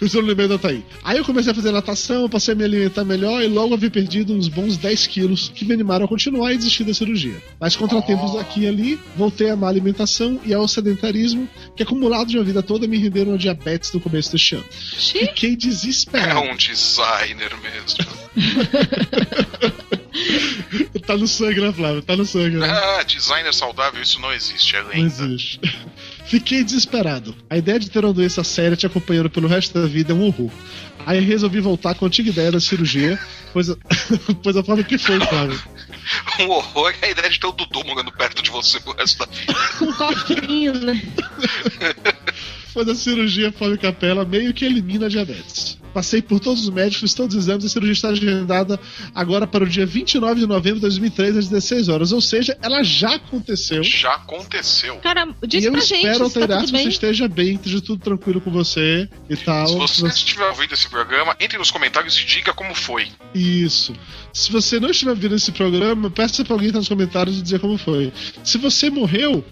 [0.00, 0.84] Estou no meio da Thaí.
[1.04, 4.32] Aí eu comecei a fazer natação, passei a me alimentar melhor e logo havia perdido
[4.32, 7.36] uns bons 10 quilos que me animaram a continuar e desistir da cirurgia.
[7.60, 12.38] Mas contratempos aqui e ali, voltei à má alimentação e ao sedentarismo, que acumulado de
[12.38, 14.64] uma vida toda me renderam a diabetes no começo deste ano.
[14.72, 15.25] Xiii.
[15.28, 16.40] Fiquei É desesperado.
[16.40, 17.98] um designer mesmo.
[21.06, 22.02] tá no sangue, né, Flávio?
[22.02, 22.68] Tá no sangue, né?
[22.68, 25.06] Ah, designer saudável, isso não existe, é Não lenda.
[25.06, 25.60] existe.
[26.26, 27.34] Fiquei desesperado.
[27.48, 30.26] A ideia de ter uma doença séria te acompanhando pelo resto da vida é um
[30.26, 30.50] horror.
[31.06, 33.16] Aí resolvi voltar com a antiga ideia da cirurgia,
[33.52, 33.68] pois,
[34.42, 35.62] pois a forma que foi, Flávio.
[36.40, 39.18] Um horror é a ideia de ter o Dudu morando perto de você pro resto
[39.20, 39.54] da vida.
[39.78, 41.00] Com cofrinho, né?
[42.76, 45.78] Pois a cirurgia Fábio Capela meio que elimina a diabetes.
[45.94, 48.78] Passei por todos os médicos, todos os exames e a cirurgia está agendada
[49.14, 52.12] agora para o dia 29 de novembro de 2003, às 16 horas.
[52.12, 53.82] Ou seja, ela já aconteceu.
[53.82, 54.96] Já aconteceu.
[54.96, 56.88] Cara, diz e eu pra gente espero, tá Altairá, tudo se você bem.
[56.88, 59.68] esteja bem, esteja tudo tranquilo com você e tal.
[59.68, 63.08] Se você Você- estiver ouvindo esse programa, entre nos comentários e diga como foi.
[63.34, 63.94] Isso.
[64.34, 67.58] Se você não estiver vendo esse programa, peça pra alguém estar nos comentários e dizer
[67.58, 68.12] como foi.
[68.44, 69.42] Se você morreu,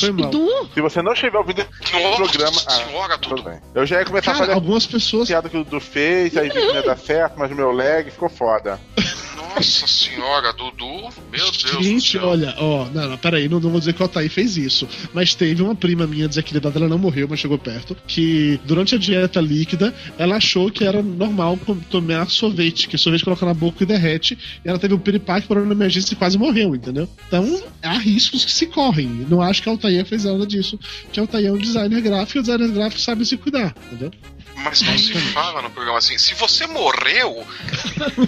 [0.00, 0.30] foi mal.
[0.30, 2.60] Du, Se você não estiver ouvindo esse Nossa programa.
[2.66, 3.60] Ah, tudo bem.
[3.74, 5.24] Eu já ia começar a Cara, fazer algumas pessoas.
[5.24, 7.54] a piada que o Dudu fez, aí vi que não ia dar certo, mas o
[7.54, 8.80] meu lag ficou foda.
[9.54, 11.08] Nossa senhora, Dudu.
[11.30, 14.04] Meu Deus do Gente, olha, ó, não, não, peraí, não, não vou dizer que o
[14.04, 17.96] Altair fez isso, mas teve uma prima minha desequilibrada, ela não morreu, mas chegou perto,
[18.06, 21.58] que durante a dieta líquida, ela achou que era normal
[21.90, 25.66] tomar sorvete, que sorvete coloca na boca e derrete, e ela teve um piripaque, parou
[25.66, 27.08] na emergência e quase morreu, entendeu?
[27.26, 30.78] Então, há riscos que se correm, não acho que a Altair fez nada disso,
[31.12, 34.10] que a Altair é um designer gráfico, e o designer gráfico sabe se cuidar, entendeu?
[34.56, 36.18] Mas não se fala no programa assim.
[36.18, 37.46] Se você morreu.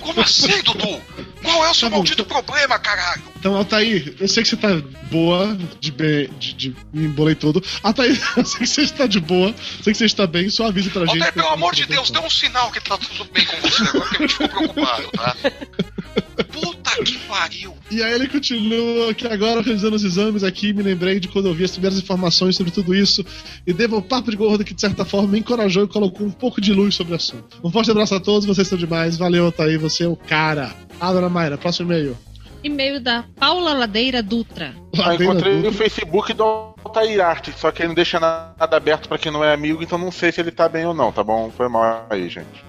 [0.01, 1.01] Como assim, Dudu?
[1.43, 3.23] Qual é o seu Tá bom, maldito problema, caralho?
[3.39, 4.69] Então, Altair, eu sei que você tá
[5.11, 7.63] boa, de bem, de, de me embolei todo.
[7.83, 10.91] Altair, eu sei que você está de boa, sei que você está bem, só avisa
[10.91, 11.11] pra gente.
[11.11, 14.09] Altair, pelo amor de Deus, dê um sinal que tá tudo bem com você agora
[14.09, 15.37] que a gente ficou preocupado, tá?
[16.35, 17.75] Puta que pariu.
[17.91, 21.55] E aí ele continua que agora, realizando os exames aqui, me lembrei de quando eu
[21.55, 23.25] vi as primeiras informações sobre tudo isso
[23.67, 26.31] e devo ao papo de gordo que, de certa forma, me encorajou e colocou um
[26.31, 27.59] pouco de luz sobre o assunto.
[27.63, 29.17] Um forte abraço a todos, vocês são demais.
[29.17, 30.73] Valeu, Altair, você é o cara.
[31.01, 32.17] Ah, dona Mayra, próximo e-mail.
[32.63, 34.75] e-mail da Paula Ladeira Dutra.
[34.99, 35.71] Ah, encontrei Dutra.
[35.71, 36.45] o Facebook do
[36.85, 39.99] Altair Arte, só que ele não deixa nada aberto pra quem não é amigo, então
[39.99, 41.51] não sei se ele tá bem ou não, tá bom?
[41.57, 42.65] Foi mal aí, gente.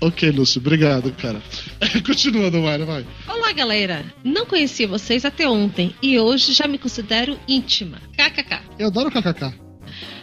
[0.00, 1.40] Ok, Lúcio, obrigado, cara.
[2.06, 3.06] Continua, dona Mayra, vai.
[3.28, 4.04] Olá, galera.
[4.22, 7.98] Não conhecia vocês até ontem e hoje já me considero íntima.
[8.16, 8.60] KKK.
[8.78, 9.54] Eu adoro kkk.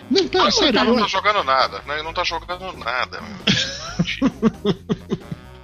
[0.09, 0.73] Não, pera, Como sério.
[0.79, 0.83] tá?
[0.85, 2.01] Não tá jogando nada, né?
[2.03, 3.21] Não tá jogando nada.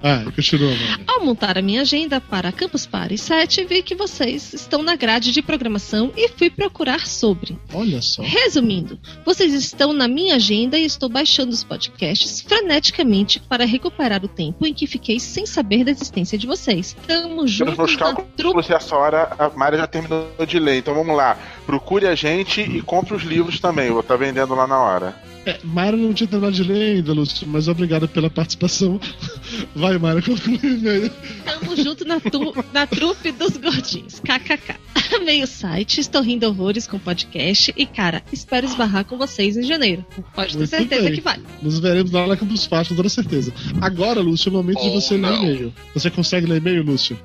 [0.02, 0.72] Ah, continua.
[1.06, 5.32] Ao montar a minha agenda para Campus Party 7, vi que vocês estão na grade
[5.32, 7.58] de programação e fui procurar sobre.
[7.72, 8.22] Olha só.
[8.22, 14.28] Resumindo, vocês estão na minha agenda e estou baixando os podcasts freneticamente para recuperar o
[14.28, 16.96] tempo em que fiquei sem saber da existência de vocês.
[17.06, 20.94] Tamo Pelos juntos meus na cálculos, essa hora a Mayra já terminou de ler, então
[20.94, 21.36] vamos lá.
[21.66, 25.28] Procure a gente e compre os livros também, eu vou estar vendendo lá na hora.
[25.48, 29.00] É, Mayra não tinha terminado de ler ainda, Lúcio, mas obrigado pela participação.
[29.74, 31.10] Vai, Mayra, conclui o e-mail.
[31.44, 34.20] Tamo junto na, tu- na trupe dos gordinhos.
[34.20, 34.74] KKK.
[35.16, 39.56] Amei o site, estou rindo horrores com o podcast e, cara, espero esbarrar com vocês
[39.56, 40.04] em janeiro.
[40.34, 41.14] Pode ter Muito certeza bem.
[41.14, 41.40] que vai.
[41.62, 43.50] Nos veremos lá na Campus Party, com toda certeza.
[43.80, 45.42] Agora, Lúcio, é o momento de Oh, você ler não.
[45.42, 45.74] e-mail.
[45.94, 47.18] Você consegue ler e-mail, Lúcio?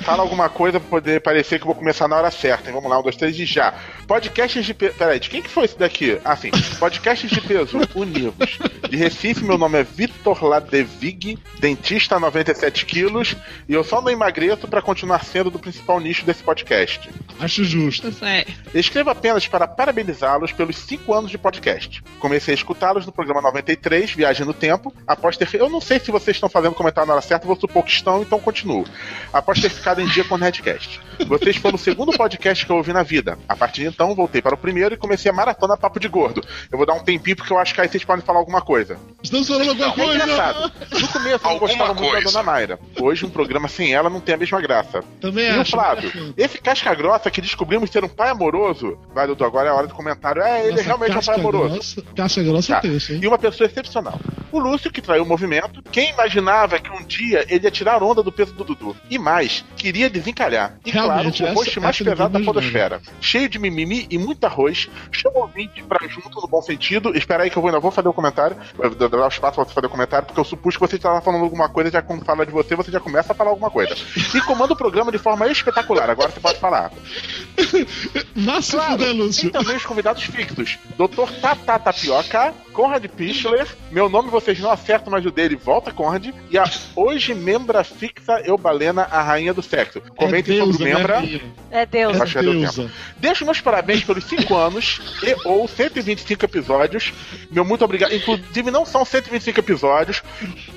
[0.00, 2.68] Fala alguma coisa pra poder parecer que eu vou começar na hora certa.
[2.68, 2.74] hein?
[2.74, 3.74] Vamos lá, um, dois, três e já.
[4.06, 4.94] Podcasts de peso.
[4.94, 6.18] Peraí, de quem que foi esse daqui?
[6.24, 6.50] Ah, sim.
[6.78, 8.58] Podcasts de peso univos.
[8.88, 13.36] De Recife, meu nome é Vitor Ladevig, dentista 97 quilos,
[13.68, 17.08] e eu só não emagreço pra continuar sendo do principal nicho desse podcast.
[17.40, 18.12] Acho justo.
[18.24, 18.44] É.
[18.74, 22.02] Escrevo apenas para parabenizá-los pelos 5 anos de podcast.
[22.18, 25.46] Comecei a escutá-los no programa 93, Viagem no Tempo, após ter.
[25.46, 27.90] fe- Eu não sei se vocês estão fazendo comentário na hora certa, vou supor que
[27.90, 28.84] estão, então continuo.
[29.32, 31.00] Após ter ficado em dia com o Nerdcast.
[31.26, 33.36] Vocês foram o segundo podcast que eu ouvi na vida.
[33.48, 36.42] A partir de então, voltei para o primeiro e comecei a maratona Papo de Gordo.
[36.70, 38.96] Eu vou dar um tempinho porque eu acho que aí vocês podem falar alguma coisa.
[39.22, 40.22] Estamos falando alguma Não, É coisa?
[40.22, 40.72] engraçado.
[41.00, 42.20] No começo eu gostava muito da.
[42.20, 42.78] Dona Mayra.
[43.00, 45.02] Hoje um programa sem ela não tem a mesma graça.
[45.20, 45.72] Também E o acho.
[45.72, 48.96] Flávio, esse casca grossa que descobrimos ser um pai amoroso.
[49.12, 50.42] Vai, Dudu, agora é a hora do comentário.
[50.42, 51.74] É, ele Nossa, realmente é um pai amoroso.
[51.74, 52.80] Grossa, casca grossa é Tá.
[52.80, 53.20] tenso, hein?
[53.22, 54.18] E uma pessoa excepcional.
[54.52, 55.82] O Lúcio, que traiu o movimento.
[55.90, 58.94] Quem imaginava que um dia ele ia tirar onda do peso do Dudu?
[59.10, 60.78] E mais, queria desencalhar.
[60.84, 63.00] E Realmente, claro, o host mais pesado da podosfera.
[63.20, 64.88] Cheio de mimimi e muito arroz.
[65.10, 67.16] Chama o ouvinte pra junto no bom sentido.
[67.16, 68.56] Espera aí que eu ainda vou fazer o comentário.
[68.78, 70.96] Eu vou dar o espaço pra você fazer o comentário, porque eu supus que você
[70.96, 73.70] estava falando alguma coisa, já quando fala de você, você já começa a falar alguma
[73.70, 73.94] coisa.
[74.34, 76.08] E comanda o programa de forma espetacular.
[76.10, 76.90] Agora você pode falar.
[78.36, 79.50] Vá se Claro, fuder, Lúcio.
[79.50, 80.78] também os convidados fixos.
[80.96, 81.30] Dr.
[81.40, 83.66] Tata Tapioca, Conrad Pichler.
[83.90, 86.28] Meu nome vocês não acertam, mas o dele volta, Conrad.
[86.50, 86.64] E a
[86.96, 90.00] hoje membra fixa Eubalena, a rainha do sexo.
[90.16, 91.20] Comentem é sobre deusa, o membra.
[91.20, 91.40] né?
[91.70, 92.34] É Deus.
[92.34, 92.90] É deusa.
[93.18, 97.12] Deixo meus parabéns pelos 5 anos e ou 125 episódios.
[97.50, 98.14] Meu muito obrigado.
[98.14, 100.22] Inclusive, não são 125 episódios.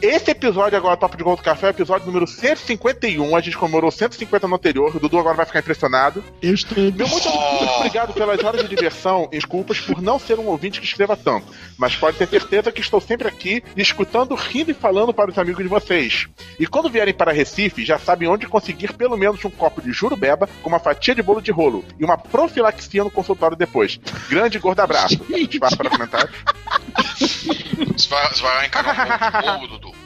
[0.02, 3.36] Esse episódio agora, Top de Gol do Café, é o episódio número 151.
[3.36, 4.96] A gente comemorou 150 no anterior.
[4.96, 6.24] O Dudu agora vai ficar impressionado.
[6.42, 6.78] Eu estou.
[6.78, 7.30] Meu muito
[7.78, 11.46] obrigado pelas horas de diversão e desculpas por não ser um ouvinte que escreva tanto.
[11.78, 15.62] Mas pode ter certeza que estou sempre aqui, escutando, rindo e falando para os amigos
[15.62, 16.28] de vocês.
[16.58, 20.48] E quando vierem para Recife, já sabem onde conseguir pelo menos um copo de jurubeba
[20.64, 24.00] com uma fatia de bolo de rolo e uma profilaxia no consultório depois.
[24.30, 25.20] Grande gordo abraço.
[25.30, 26.36] Espaço para comentários.
[27.20, 29.92] Você vai, você vai encarar um bolo, Dudu.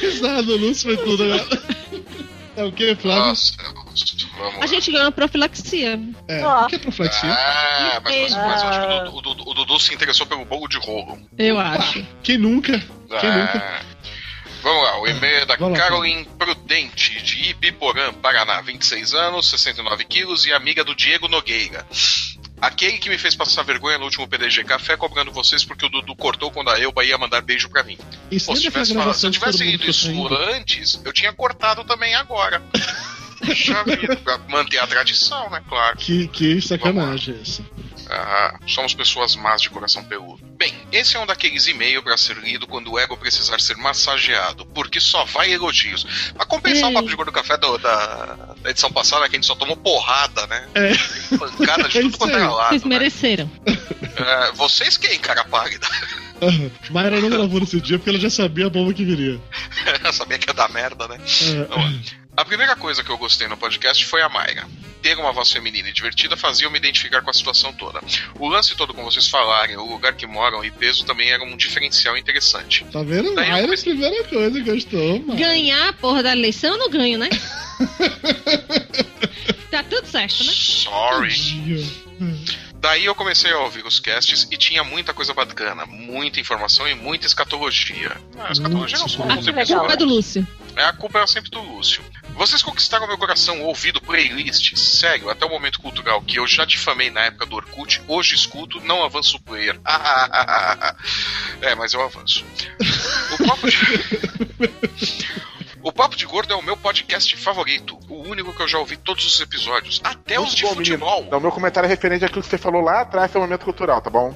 [0.00, 1.24] Risada, Lúcio foi tudo.
[2.56, 3.24] É o que, Flávio?
[3.24, 3.56] Nossa,
[4.36, 5.98] vamos A gente ganhou uma profilaxia.
[6.28, 6.64] É, Ó.
[6.64, 7.30] o que é profilaxia?
[7.32, 8.96] Ah, mas, mas, mas eu acho que Ah.
[8.96, 11.18] o Dudu, o Dudu- o Dudu se interessou pelo bolo de rolo.
[11.38, 12.04] Eu acho.
[12.22, 12.72] Quem nunca?
[13.20, 13.58] Quem nunca?
[13.58, 13.92] Ah.
[14.62, 19.50] Vamos lá, o e-mail é da Vamos lá, Caroline Prudente, de Ibiporã, Paraná, 26 anos,
[19.50, 21.84] 69 quilos e amiga do Diego Nogueira.
[22.60, 26.14] Aquele que me fez passar vergonha no último PDG Café cobrando vocês porque o Dudu
[26.14, 27.98] cortou quando a Elba ia mandar beijo pra mim.
[28.30, 31.32] Isso Pô, se, tivesse falado- se eu que tivesse lido ficou isso antes, eu tinha
[31.32, 32.62] cortado também agora.
[33.44, 35.62] Puxa vida, pra manter a tradição, né?
[35.68, 35.96] Claro.
[35.96, 37.64] Que, que sacanagem essa.
[38.08, 40.40] Ah, somos pessoas más de coração peludo.
[40.58, 44.66] Bem, esse é um daqueles e-mails para ser lido quando o ego precisar ser massageado,
[44.66, 46.04] porque só vai elogios.
[46.34, 46.90] Pra compensar Ei.
[46.90, 49.76] o papo de gordo café do- da, da edição passada, que a gente só tomou
[49.76, 50.66] porrada, né?
[50.74, 51.36] É.
[51.36, 52.68] Pancada de É tudo quanto é lado.
[52.70, 52.88] Vocês né?
[52.88, 53.50] mereceram.
[53.66, 55.86] É, vocês quem, cara pálida?
[56.42, 56.70] Aham.
[56.90, 59.40] Mayra não gravou nesse dia porque ela já sabia a bomba que viria.
[60.12, 61.18] Sabia que ia dar merda, né?
[61.20, 61.74] É.
[61.74, 61.92] Lá.
[62.42, 64.66] A primeira coisa que eu gostei no podcast foi a Mayra.
[65.00, 68.00] Ter uma voz feminina e divertida fazia eu me identificar com a situação toda.
[68.36, 71.56] O lance todo com vocês falarem, o lugar que moram e peso também era um
[71.56, 72.84] diferencial interessante.
[72.86, 73.32] Tá vendo?
[73.36, 75.36] Daí eu Mayra, a comecei- primeira coisa, gostou, mano.
[75.38, 77.28] Ganhar a porra da eleição eu não ganho, né?
[79.70, 80.52] tá tudo certo, né?
[80.52, 81.92] Sorry.
[82.74, 86.94] Daí eu comecei a ouvir os casts e tinha muita coisa bacana, muita informação e
[86.96, 88.16] muita escatologia.
[88.36, 89.78] Ah, escatologia não que legal.
[89.78, 90.44] Culpa do Lúcio.
[90.74, 92.02] É, a culpa é sempre do Lúcio.
[92.34, 97.10] Vocês conquistaram meu coração ouvindo playlists, sério, até o momento cultural que eu já difamei
[97.10, 99.78] na época do Orkut, hoje escuto, não avanço o player.
[101.60, 102.44] é, mas eu avanço.
[103.38, 103.76] O papo de...
[105.84, 108.96] O Papo de Gordo é o meu podcast favorito, o único que eu já ouvi
[108.96, 110.84] todos os episódios, até os Muito de bom, menino.
[111.00, 111.24] futebol.
[111.26, 114.08] Então, meu comentário é referente àquilo que você falou lá atrás, seu momento cultural, tá
[114.08, 114.32] bom?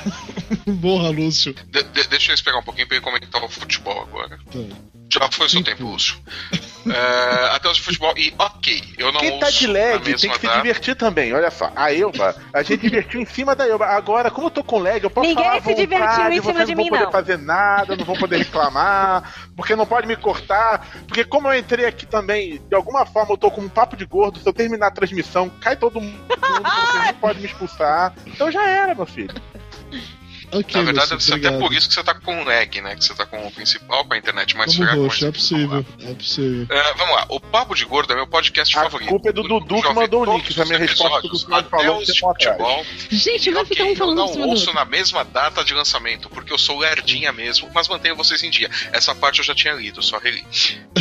[0.66, 1.52] Borra, Lúcio.
[1.66, 4.38] De- de- deixa eu esperar um pouquinho pra ele comentar o futebol agora.
[4.50, 4.58] Tá.
[5.12, 6.16] Já foi seu tempo, Lúcio.
[6.86, 8.14] É, até os de futebol.
[8.16, 11.32] E ok, eu não Quem tá de lag tem que se divertir também.
[11.32, 13.86] Olha só, a Elba, a gente divertiu em cima da Elba.
[13.86, 16.68] Agora, como eu tô com lag, eu posso Ninguém falar se divertiu em cima vocês
[16.68, 17.12] de não vão mim, poder não.
[17.12, 20.86] fazer nada, não vão poder reclamar, porque não pode me cortar.
[21.08, 24.06] Porque como eu entrei aqui também, de alguma forma eu tô com um papo de
[24.06, 28.14] gordo, se eu terminar a transmissão, cai todo mundo, vocês não podem me expulsar.
[28.26, 29.34] Então já era, meu filho.
[30.52, 31.60] Ok, Na verdade, deve ser até obrigado.
[31.68, 32.96] por isso que você tá com lag, né?
[32.96, 35.00] Que você tá com o principal, com a internet mais Como fraca.
[35.02, 35.86] roxo, mas- é possível.
[36.00, 36.66] É possível.
[36.70, 39.08] É, vamos lá, o Papo de Gordo é meu podcast A favorito.
[39.08, 41.38] culpa é do Dudu que mandou o link, essa é a minha os resposta do
[41.46, 42.18] que até falou atrás.
[42.18, 42.86] futebol.
[43.10, 44.74] Gente, E vai ok, ficar um eu falando em não ouço outro.
[44.74, 48.68] na mesma data de lançamento, porque eu sou lerdinha mesmo, mas mantenho vocês em dia.
[48.92, 50.44] Essa parte eu já tinha lido, só reli.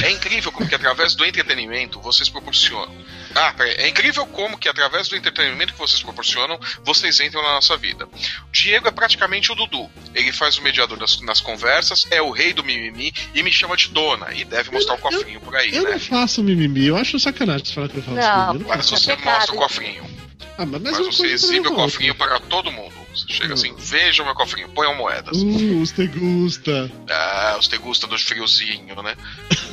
[0.03, 2.93] É incrível como que através do entretenimento vocês proporcionam.
[3.36, 3.74] Ah, peraí.
[3.78, 8.06] É incrível como que através do entretenimento que vocês proporcionam, vocês entram na nossa vida.
[8.06, 9.89] O Diego é praticamente o Dudu.
[10.15, 13.78] Ele faz o mediador das- nas conversas, é o rei do mimimi e me chama
[13.78, 14.34] de dona.
[14.34, 15.92] E deve mostrar o Eu- cofrinho por aí, Eu né?
[15.92, 18.48] não faço mimimi, eu acho sacanagem você falar que eu faço Não.
[18.48, 18.63] mimimi.
[18.63, 19.04] Eu Mas faço.
[19.04, 20.20] você É mostra o cofrinho.
[20.58, 22.28] Ah, mas, Mas uma você exibe o é cofrinho outra.
[22.28, 22.94] para todo mundo.
[23.15, 23.54] Você chega Não.
[23.56, 25.38] assim, veja o meu cofrinho, ponham moedas.
[25.42, 26.92] Uh, os te gusta.
[27.10, 29.15] Ah, os te gusta do friozinho, né?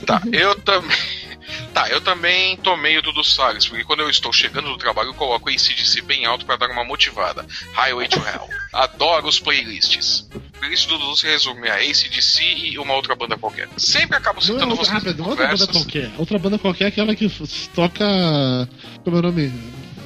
[0.07, 0.97] Tá, eu também.
[1.73, 5.15] Tá, eu também tomei o Dudu Salles, porque quando eu estou chegando do trabalho, eu
[5.15, 7.47] coloco o ACDC bem alto para dar uma motivada.
[7.75, 8.49] Highway to Hell.
[8.73, 10.29] Adoro os playlists.
[10.35, 13.69] O playlist do Dudu se resume a ACDC e uma outra banda qualquer.
[13.77, 16.11] Sempre acabo Não citando outra, vocês não é outra banda qualquer.
[16.19, 17.29] Outra banda qualquer é aquela que
[17.75, 18.05] toca.
[19.05, 19.53] Como é o nome?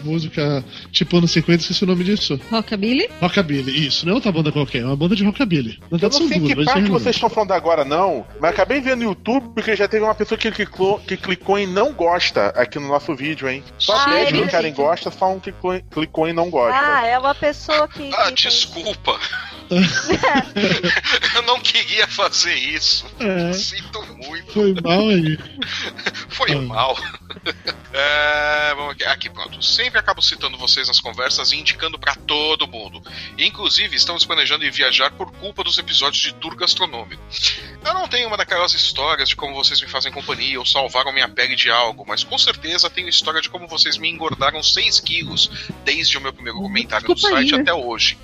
[0.05, 2.41] Música tipo anos 50, esqueci o nome disso.
[2.51, 3.09] Rockabilly?
[3.21, 5.79] Rockabilly, isso, não é outra banda qualquer, é uma banda de rockabilly.
[5.91, 8.81] Na Eu não sei duas, que parte é vocês estão falando agora, não, mas acabei
[8.81, 12.49] vendo no YouTube porque já teve uma pessoa que clicou, que clicou em não gosta
[12.49, 13.63] aqui no nosso vídeo, hein?
[13.79, 14.43] Só Ah, 10 eu vi.
[14.43, 16.79] clicaram em gosta, só um clicou, em- clicou em não gosta.
[16.79, 18.11] Ah, é uma pessoa que.
[18.13, 19.19] Ah, que tem- desculpa.
[21.37, 23.07] eu não queria fazer isso.
[23.21, 23.53] É,
[24.27, 24.53] muito.
[24.53, 25.39] foi mal aí.
[26.31, 26.61] Foi Ah.
[26.63, 26.97] mal.
[27.93, 29.05] É, vamos aqui.
[29.05, 29.61] aqui, pronto.
[29.65, 33.03] Sempre acabo citando vocês nas conversas e indicando pra todo mundo.
[33.37, 37.21] Inclusive, estamos planejando em viajar por culpa dos episódios de tour gastronômico.
[37.85, 41.29] Eu não tenho uma daquelas histórias de como vocês me fazem companhia ou salvaram minha
[41.29, 45.51] pele de algo, mas com certeza tenho história de como vocês me engordaram 6 quilos
[45.85, 47.63] desde o meu primeiro comentário no Desculpa aí, site né?
[47.63, 48.17] até hoje.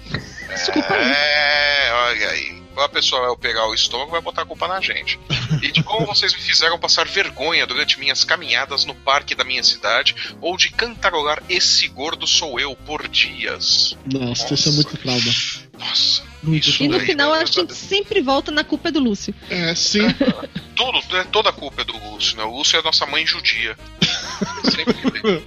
[0.48, 1.10] Desculpa aí.
[1.12, 2.65] É, olha aí.
[2.76, 5.18] A pessoa vai pegar o estômago e vai botar a culpa na gente.
[5.62, 9.62] E de como vocês me fizeram passar vergonha durante minhas caminhadas no parque da minha
[9.62, 13.96] cidade, ou de cantarolar Esse Gordo Sou Eu por dias.
[14.04, 15.34] Nossa, isso é muito trauma.
[15.78, 19.34] Nossa, Isso E no daí, final a gente sempre volta na culpa do Lúcio.
[19.50, 20.00] É, sim.
[20.76, 22.44] tudo, né, toda a culpa é do Lúcio, né?
[22.44, 23.76] O Lúcio é a nossa mãe judia.
[24.64, 25.42] Sempre.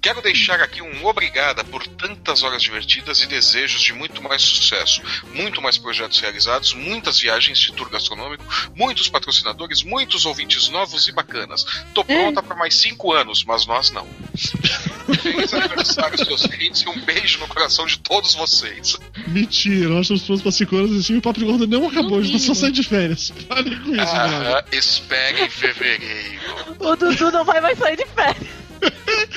[0.00, 5.00] Quero deixar aqui um obrigada por tantas horas divertidas e desejos de muito mais sucesso,
[5.32, 11.12] muito mais projetos realizados, muitas viagens de tour gastronômico, muitos patrocinadores, muitos ouvintes novos e
[11.12, 11.64] bacanas.
[11.94, 14.06] Tô pronta para mais cinco anos, mas nós não.
[14.34, 18.96] Feliz aniversário, seus queridos, e um beijo no coração de todos vocês.
[19.28, 22.18] Mentira, nós estamos prontos pra 5 anos assim e o Papo de Gordo não acabou,
[22.18, 23.32] a gente tá só saindo de férias.
[23.48, 24.56] Parem com isso, mano.
[24.56, 26.40] Ah, espere em fevereiro.
[26.80, 28.63] O Dudu não vai mais sair de férias.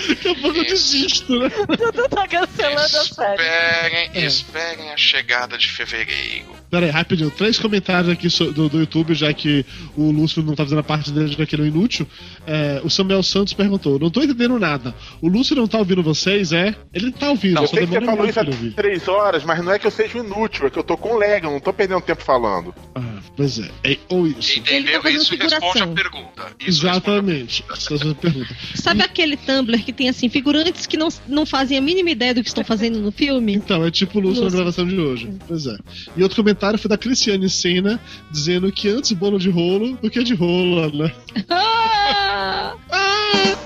[0.07, 1.51] Daqui a pouco eu desisto, né?
[1.67, 3.39] O Dudu tá cancelando as férias.
[3.39, 4.25] Esperem, É.
[4.25, 6.55] esperem a chegada de fevereiro.
[6.69, 7.31] Pera aí, rapidinho.
[7.31, 11.11] Três comentários aqui do, do YouTube, já que o Lúcio não tá fazendo a parte
[11.11, 12.05] dele já que ele é inútil.
[12.45, 14.93] É, o Samuel Santos perguntou: Não tô entendendo nada.
[15.21, 16.75] O Lúcio não tá ouvindo vocês, é?
[16.93, 18.45] Ele tá ouvindo, Não, eu só sei que você falou isso há
[18.75, 21.49] três horas, mas não é que eu seja inútil, é que eu tô com lega,
[21.49, 22.75] não tô perdendo tempo falando.
[22.95, 23.01] Ah,
[23.37, 23.69] pois é.
[23.85, 24.51] é ou isso.
[24.51, 24.93] Ele Entendeu?
[24.95, 25.93] tá fazendo Isso responde a figuração.
[25.93, 26.47] pergunta.
[26.59, 27.65] Isso responde Exatamente.
[27.71, 28.55] Essa é a pergunta.
[28.75, 32.41] Sabe aquele Tumblr que tem assim, figurantes que não, não fazem a mínima ideia do
[32.41, 33.53] que estão fazendo no filme?
[33.53, 35.29] Então, é tipo o Lúcio na gravação de hoje.
[35.47, 35.77] Pois é.
[36.15, 37.99] E outro comentário foi da Cristiane Senna,
[38.31, 41.11] dizendo que antes bolo de rolo do que de rola, né?
[41.49, 43.56] Ah!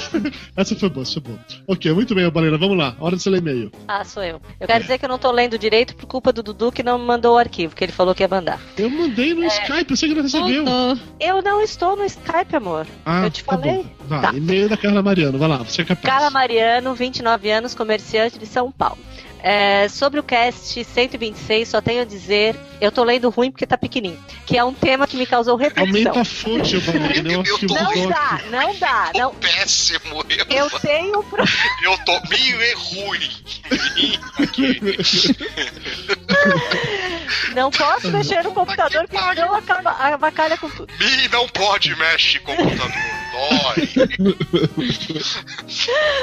[0.56, 1.38] Essa foi boa, essa foi boa.
[1.66, 2.96] Ok, muito bem, Balena, vamos lá.
[3.00, 3.70] Hora de você ler e-mail.
[3.88, 4.40] Ah, sou eu.
[4.58, 6.98] Eu quero dizer que eu não tô lendo direito por culpa do Dudu que não
[6.98, 8.60] me mandou o arquivo, que ele falou que ia mandar.
[8.76, 9.34] Eu mandei É.
[9.34, 10.64] no Skype, eu sei que não recebeu.
[10.64, 11.04] Voltou.
[11.20, 12.86] Eu não estou no Skype, amor.
[13.04, 13.72] Ah, Eu te tá falei?
[13.72, 13.84] bom.
[14.06, 14.32] Vai, Tá.
[14.34, 16.04] e-mail da Carla Mariano, vai lá, você é capaz.
[16.06, 18.98] Carla Mariano, 29 anos, comerciante de São Paulo.
[19.42, 23.78] É, sobre o cast 126, só tenho a dizer, eu tô lendo ruim porque tá
[23.78, 25.86] pequenininho, que é um tema que me causou reflexão.
[25.86, 29.34] Aumenta a fonte, Balena, eu Eu que tô Não dá, não dá, não.
[29.34, 30.24] péssimo.
[30.48, 31.44] Eu, Eu tenho pro-
[31.82, 33.30] eu tô meio é ruim.
[34.42, 34.80] Aqui.
[37.54, 39.42] não posso mexer no computador porque pariu.
[39.42, 40.92] senão acaba, avacalha com tudo.
[40.98, 41.94] Mi não pode
[42.38, 42.92] o computador.
[43.32, 44.16] Dói.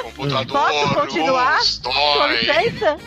[0.04, 0.46] computador.
[0.48, 1.60] Posso continuar?
[1.60, 2.38] us, Com Dói.
[2.38, 2.98] licença?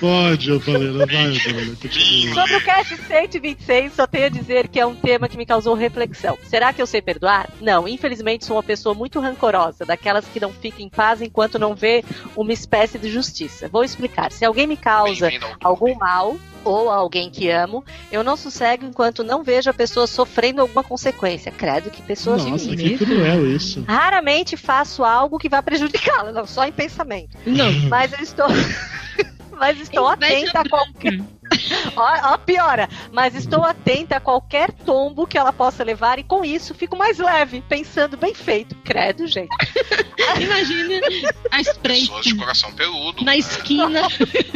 [0.00, 1.76] Pode, ô, Balena, vai, Balena.
[1.76, 2.34] continua.
[2.34, 5.74] Sobre o cast 126, só tenho a dizer que é um tema que me causou
[5.74, 6.38] reflexão.
[6.44, 7.50] Será que eu sei perdoar?
[7.60, 11.74] Não, infelizmente sou uma pessoa muito rancorosa, daquelas que não fica em paz enquanto não
[11.74, 12.04] vê
[12.36, 13.68] uma espécie de justiça.
[13.68, 14.32] Vou explicar.
[14.32, 15.30] Se alguém me causa
[15.62, 20.60] algum mal ou alguém que amo, eu não sossego enquanto não vejo a pessoa sofrendo
[20.60, 21.52] alguma consequência.
[21.52, 23.84] Credo que pessoas de Nossa, que cruel isso.
[23.86, 27.36] Raramente faço algo que vá prejudicá-la, não, só em pensamento.
[27.46, 27.70] Não.
[27.88, 28.46] Mas eu estou.
[29.56, 31.20] Mas estou Inveja atenta a qualquer.
[31.96, 32.88] Ó, ó, piora.
[33.12, 37.18] Mas estou atenta a qualquer tombo que ela possa levar e com isso fico mais
[37.18, 38.74] leve, pensando bem feito.
[38.84, 39.48] Credo, gente.
[40.40, 41.06] Imagina
[41.52, 43.24] a spray Pessoas de coração peludo.
[43.24, 44.02] na esquina,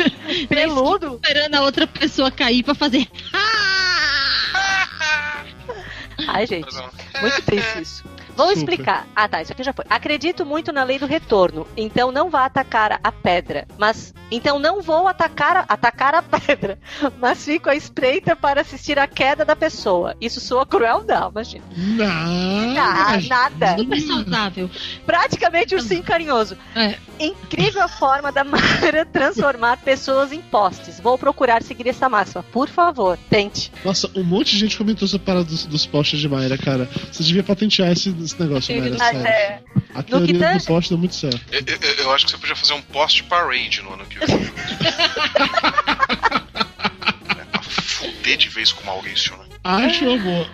[0.48, 1.14] Peludo.
[1.22, 3.06] esperando a outra pessoa cair pra fazer.
[6.28, 6.74] Ai, gente.
[7.20, 8.04] Muito triste isso.
[8.37, 8.59] Vou Super.
[8.59, 9.07] explicar.
[9.14, 9.85] Ah, tá, isso aqui já foi.
[9.88, 14.81] Acredito muito na lei do retorno, então não vá atacar a pedra, mas então não
[14.81, 16.79] vou atacar a, atacar a pedra,
[17.19, 20.16] mas fico à espreita para assistir a queda da pessoa.
[20.21, 21.64] Isso soa cruel, não, imagina.
[21.77, 22.77] Não.
[22.79, 23.77] Ah, nada.
[23.77, 24.71] Super saudável.
[25.05, 26.57] Praticamente um sim carinhoso.
[26.75, 26.97] É.
[27.20, 30.98] Incrível a forma da Mara transformar pessoas em postes.
[30.98, 32.42] Vou procurar seguir essa máxima.
[32.44, 33.70] Por favor, tente.
[33.85, 36.88] Nossa, um monte de gente comentou essa parada dos, dos postes de Mayra, cara.
[37.12, 39.26] Você devia patentear esse, esse negócio, Mayra, Mas, sério.
[39.26, 39.61] é,
[39.94, 41.40] A teoria que do tange- poste deu muito certo.
[41.52, 44.37] Eu, eu- eu acho que você podia fazer um post parade no ano que vem.
[47.38, 49.44] é, pra fuder de vez com o Maurício, né?
[49.64, 50.48] Acho, amor.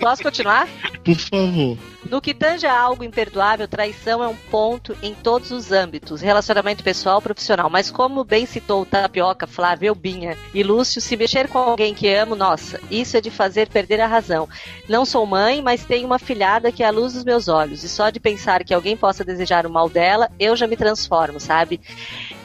[0.00, 0.66] posso continuar?
[1.04, 1.76] Por favor.
[2.10, 6.82] No que tange a algo imperdoável, traição é um ponto em todos os âmbitos, relacionamento
[6.82, 7.70] pessoal, profissional.
[7.70, 12.12] Mas como bem citou o Tapioca, Flávio, Elbinha e Lúcio, se mexer com alguém que
[12.12, 14.48] amo, nossa, isso é de fazer perder a razão.
[14.88, 17.84] Não sou mãe, mas tenho uma filhada que é a luz dos meus olhos.
[17.84, 21.38] E só de pensar que alguém possa desejar o mal dela, eu já me transformo,
[21.38, 21.80] sabe?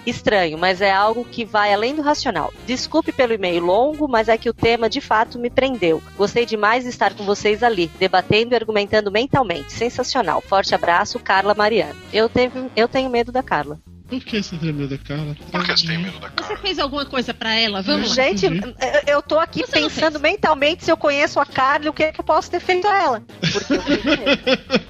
[0.05, 2.53] Estranho, mas é algo que vai além do racional.
[2.67, 6.01] Desculpe pelo e-mail longo, mas é que o tema de fato me prendeu.
[6.15, 9.54] Gostei demais de estar com vocês ali, debatendo e argumentando mentalmente.
[9.67, 10.41] Sensacional.
[10.41, 11.95] Forte abraço, Carla Mariana.
[12.11, 13.79] Eu, teve, eu tenho medo da Carla.
[14.07, 15.35] Por que você tem medo da Carla?
[15.51, 16.57] Por que você tem medo da Você cara?
[16.57, 17.81] fez alguma coisa pra ela?
[17.81, 18.15] Vamos lá.
[18.15, 18.75] Gente, entendi.
[19.07, 22.11] eu- tô aqui Você pensando mentalmente se eu conheço a Carla e o que, é
[22.11, 23.23] que eu posso ter feito a ela.
[23.51, 24.85] Porque eu tenho medo.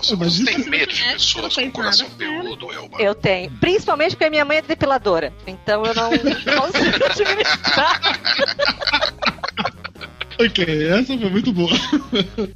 [0.00, 2.96] Você, Mas você tem medo de É, pessoas com coração peludo, Elba?
[3.02, 3.50] Eu tenho.
[3.58, 5.32] Principalmente porque minha mãe é depiladora.
[5.46, 6.08] Então eu não
[6.62, 8.00] consigo administrar.
[10.40, 11.70] Ok, essa foi muito boa.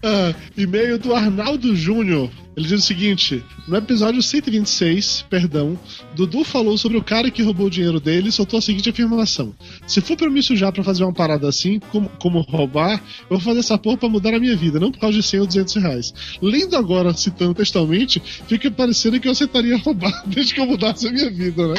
[0.05, 2.31] Ah, e-mail do Arnaldo Júnior.
[2.57, 5.79] Ele diz o seguinte: no episódio 126, perdão,
[6.15, 9.55] Dudu falou sobre o cara que roubou o dinheiro dele e soltou a seguinte afirmação:
[9.87, 13.41] Se for pra me sujar pra fazer uma parada assim, como, como roubar, eu vou
[13.41, 15.75] fazer essa porra pra mudar a minha vida, não por causa de 100 ou 200
[15.77, 16.15] reais.
[16.43, 21.11] Lendo agora, citando textualmente, fica parecendo que eu aceitaria roubar desde que eu mudasse a
[21.13, 21.75] minha vida, né?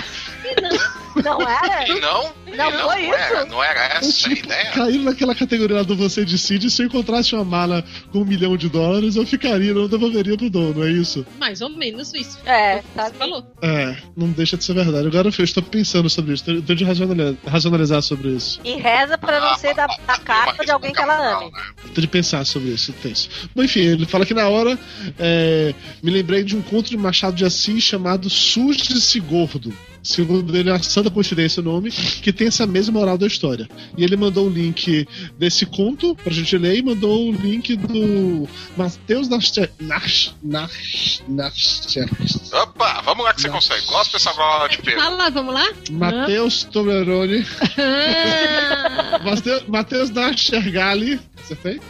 [1.24, 1.84] Não era?
[2.02, 3.50] Não, Não não, foi não era, isso.
[3.50, 4.72] não era essa a tipo, ideia.
[4.72, 6.70] caíram naquela categoria lá do você decide.
[6.70, 10.50] Se eu encontrasse uma mala com um milhão de dólares, eu ficaria, não devolveria pro
[10.50, 11.26] dono, é isso?
[11.40, 12.40] Mais ou menos isso.
[12.46, 13.10] É, tá.
[13.10, 13.46] Você falou.
[13.62, 15.08] É, não deixa de ser verdade.
[15.08, 18.60] Agora eu estou pensando sobre isso, tenho de racionalizar, racionalizar sobre isso.
[18.64, 21.52] E reza pra não ser da, da carta de alguém que ela ame.
[21.94, 23.30] Tenho de pensar sobre isso, tenso.
[23.56, 24.78] Bom, enfim, ele fala que na hora
[25.20, 29.74] é, me lembrei de um conto de Machado de Assis chamado Suje-se Gordo.
[30.04, 33.70] Segundo ele, é uma santa coincidência o nome, que tem essa mesma moral da história.
[33.98, 35.08] E ele mandou o link
[35.40, 39.72] desse conto pra gente ler e mandou o link do Mateus Nascher.
[39.80, 42.10] Nas, nas, Nascher.
[42.52, 43.86] Opa, vamos lá que você consegue.
[43.88, 45.00] Gosta dessa bola de pego.
[45.00, 45.68] Fala lá, vamos lá?
[45.90, 47.46] Mateus Toblerone.
[47.78, 51.20] Ah, Mateu- Mateus Naschergali.
[51.38, 51.82] Você fez?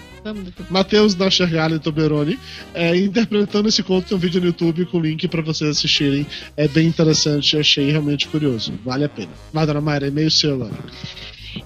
[0.70, 2.40] Matheus da Chergali Toblerone,
[2.74, 4.08] é, interpretando esse conto.
[4.08, 6.26] Tem um vídeo no YouTube com link pra vocês assistirem.
[6.56, 8.74] É bem interessante, achei realmente curioso.
[8.84, 9.32] Vale a pena.
[9.52, 10.70] Vai, dona Mayra, e-mail seu lá.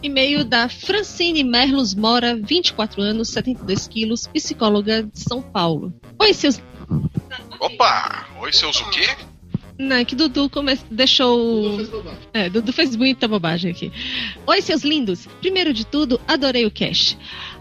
[0.04, 5.94] E-mail da Francine Merlos Mora, 24 anos, 72 quilos, psicóloga de São Paulo.
[6.20, 6.62] Oi, seus.
[7.60, 8.28] Opa!
[8.40, 9.08] Oi, seus o quê?
[9.80, 10.78] Não, é que Dudu come...
[10.90, 11.80] deixou.
[12.34, 13.92] É, Dudu fez muita bobagem aqui.
[14.46, 15.28] Oi, seus lindos!
[15.40, 17.18] Primeiro de tudo, adorei o cast.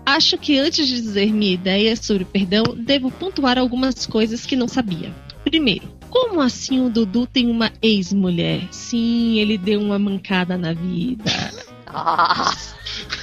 [0.07, 4.69] Acho que antes de dizer minha ideia sobre perdão, devo pontuar algumas coisas que não
[4.69, 5.13] sabia.
[5.45, 8.69] Primeiro, como assim o Dudu tem uma ex-mulher?
[8.71, 11.25] Sim, ele deu uma mancada na vida.
[11.89, 12.55] Ah,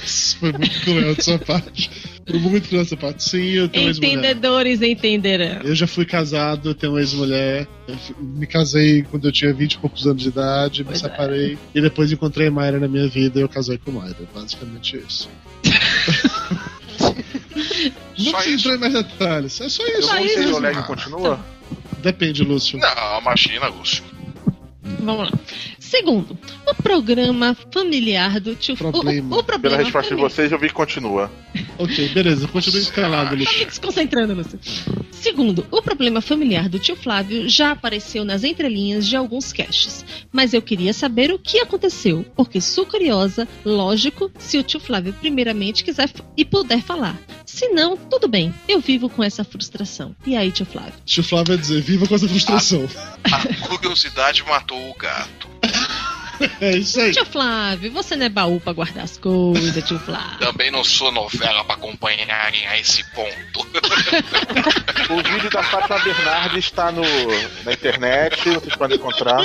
[0.04, 1.90] Isso foi muito cruel dessa parte.
[2.28, 3.22] Foi muito cruel dessa parte.
[3.24, 3.90] Sim, eu tenho.
[3.90, 5.62] Entendedores entenderão.
[5.62, 7.66] Eu já fui casado, tenho uma ex-mulher.
[8.18, 11.02] Me casei quando eu tinha 20 e poucos anos de idade, me Pois é.
[11.02, 11.58] separei.
[11.74, 14.16] E depois encontrei a Mayra na minha vida e eu casei com Mayra.
[14.34, 15.28] Basicamente isso.
[18.18, 18.68] Não Só precisa isso?
[18.68, 19.60] entrar em mais detalhes.
[19.60, 20.08] É só Eu isso.
[20.08, 20.54] Só não isso?
[20.54, 21.40] o Leg continua?
[21.98, 22.78] Depende, Lúcio.
[22.78, 24.04] Não, imagina, Lúcio.
[25.00, 25.38] Vamos lá.
[25.78, 29.36] Segundo, o programa familiar do tio Problema.
[29.36, 31.30] O, o, o Pela problema resposta de vocês, eu vi que continua.
[31.78, 32.48] Ok, beleza.
[32.48, 34.58] Continue escalado, Tá me desconcentrando, Lúcio.
[35.12, 40.04] Segundo, o problema familiar do tio Flávio já apareceu nas entrelinhas de alguns casts.
[40.32, 45.14] Mas eu queria saber o que aconteceu, porque sou curiosa, lógico, se o tio Flávio
[45.14, 47.18] primeiramente quiser e puder falar.
[47.46, 50.14] Se não, tudo bem, eu vivo com essa frustração.
[50.26, 50.94] E aí, tio Flávio?
[51.04, 52.88] Tio Flávio vai dizer, viva com essa frustração.
[53.22, 55.48] A curiosidade matou o gato.
[56.60, 57.12] É isso aí.
[57.12, 60.38] Tio Flávio, você não é baú pra guardar as coisas, tio Flávio.
[60.40, 63.66] Também não sou novela pra acompanharem a esse ponto.
[65.10, 67.02] O vídeo da Fátima Bernardes está no,
[67.64, 69.38] na internet, vocês podem encontrar.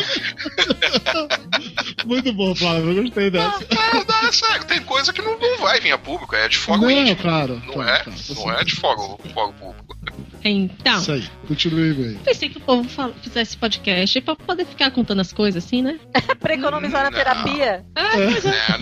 [2.06, 2.92] Muito bom, Flávio.
[2.94, 3.60] Eu gostei dessa.
[3.70, 6.58] Não, não, é sério, tem coisa que não, não vai vir a público, é de
[6.58, 7.18] fora Não, íntimo.
[7.22, 7.62] claro.
[7.66, 8.04] Não claro, é?
[8.04, 8.18] claro.
[8.36, 8.98] Não é de fora,
[9.34, 9.98] fora público.
[10.44, 11.24] Então, Isso aí.
[11.48, 12.18] Continue bem.
[12.24, 16.00] pensei que o povo fala- fizesse podcast pra poder ficar contando as coisas assim, né?
[16.40, 17.18] pra economizar na Não.
[17.18, 17.86] terapia.
[17.96, 18.78] É,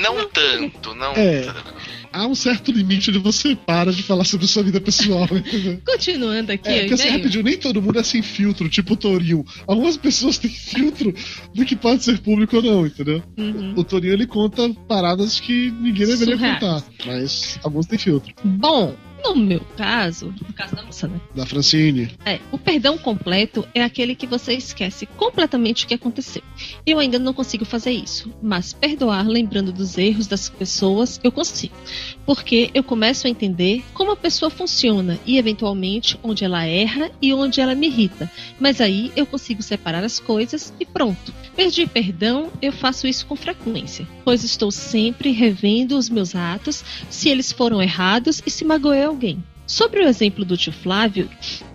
[0.00, 1.42] não, não tanto, não É.
[1.42, 1.74] tanto.
[2.14, 5.24] Há um certo limite onde você para de falar sobre sua vida pessoal.
[5.32, 5.80] entendeu?
[5.86, 7.18] Continuando aqui, É, porque assim, e-mail.
[7.18, 9.44] rapidinho, nem todo mundo é sem filtro, tipo o Torinho.
[9.66, 11.14] Algumas pessoas têm filtro
[11.54, 13.22] do que pode ser público ou não, entendeu?
[13.38, 13.72] Uhum.
[13.76, 18.34] O Torinho ele conta paradas que ninguém deveria contar, mas alguns têm filtro.
[18.44, 21.20] Bom, no meu caso, no caso da moça, né?
[21.34, 22.10] Da Francine.
[22.24, 26.42] É, o perdão completo é aquele que você esquece completamente o que aconteceu.
[26.84, 31.74] Eu ainda não consigo fazer isso, mas perdoar lembrando dos erros das pessoas eu consigo.
[32.26, 37.32] Porque eu começo a entender como a pessoa funciona e, eventualmente, onde ela erra e
[37.32, 38.30] onde ela me irrita.
[38.58, 41.32] Mas aí eu consigo separar as coisas e pronto.
[41.56, 47.28] Pedir perdão, eu faço isso com frequência, pois estou sempre revendo os meus atos, se
[47.28, 49.42] eles foram errados e se magoei alguém.
[49.66, 51.28] Sobre o exemplo do tio Flávio,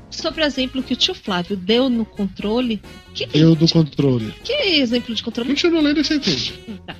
[0.09, 2.81] sobre o exemplo que o tio Flávio deu no controle.
[3.13, 4.33] Que, Eu do controle.
[4.43, 5.49] que exemplo de controle?
[5.49, 6.53] Continua lendo e você entende.
[6.85, 6.95] Tá.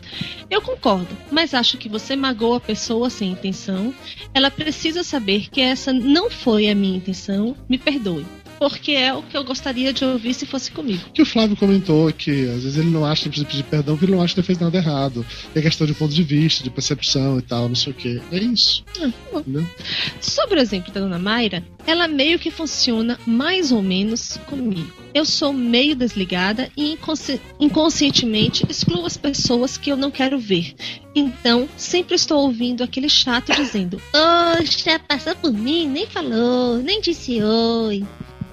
[0.50, 3.94] Eu concordo, mas acho que você magoa a pessoa sem intenção.
[4.34, 7.56] Ela precisa saber que essa não foi a minha intenção.
[7.70, 8.26] Me perdoe.
[8.60, 11.02] Porque é o que eu gostaria de ouvir se fosse comigo.
[11.14, 14.06] que o Flávio comentou que às vezes ele não acha que precisa pedir perdão porque
[14.06, 15.26] ele não acha que ele fez nada errado.
[15.54, 18.22] É questão de ponto de vista, de percepção e tal, não sei o que.
[18.32, 18.84] É isso.
[19.34, 19.66] Entendeu?
[20.22, 24.92] Sobre o exemplo da Dona Mayra, ela meio que funciona mais ou menos comigo.
[25.14, 30.76] Eu sou meio desligada e inconsci- inconscientemente excluo as pessoas que eu não quero ver.
[31.16, 37.42] Então, sempre estou ouvindo aquele chato dizendo: Oxa, passou por mim, nem falou, nem disse
[37.42, 38.04] oi.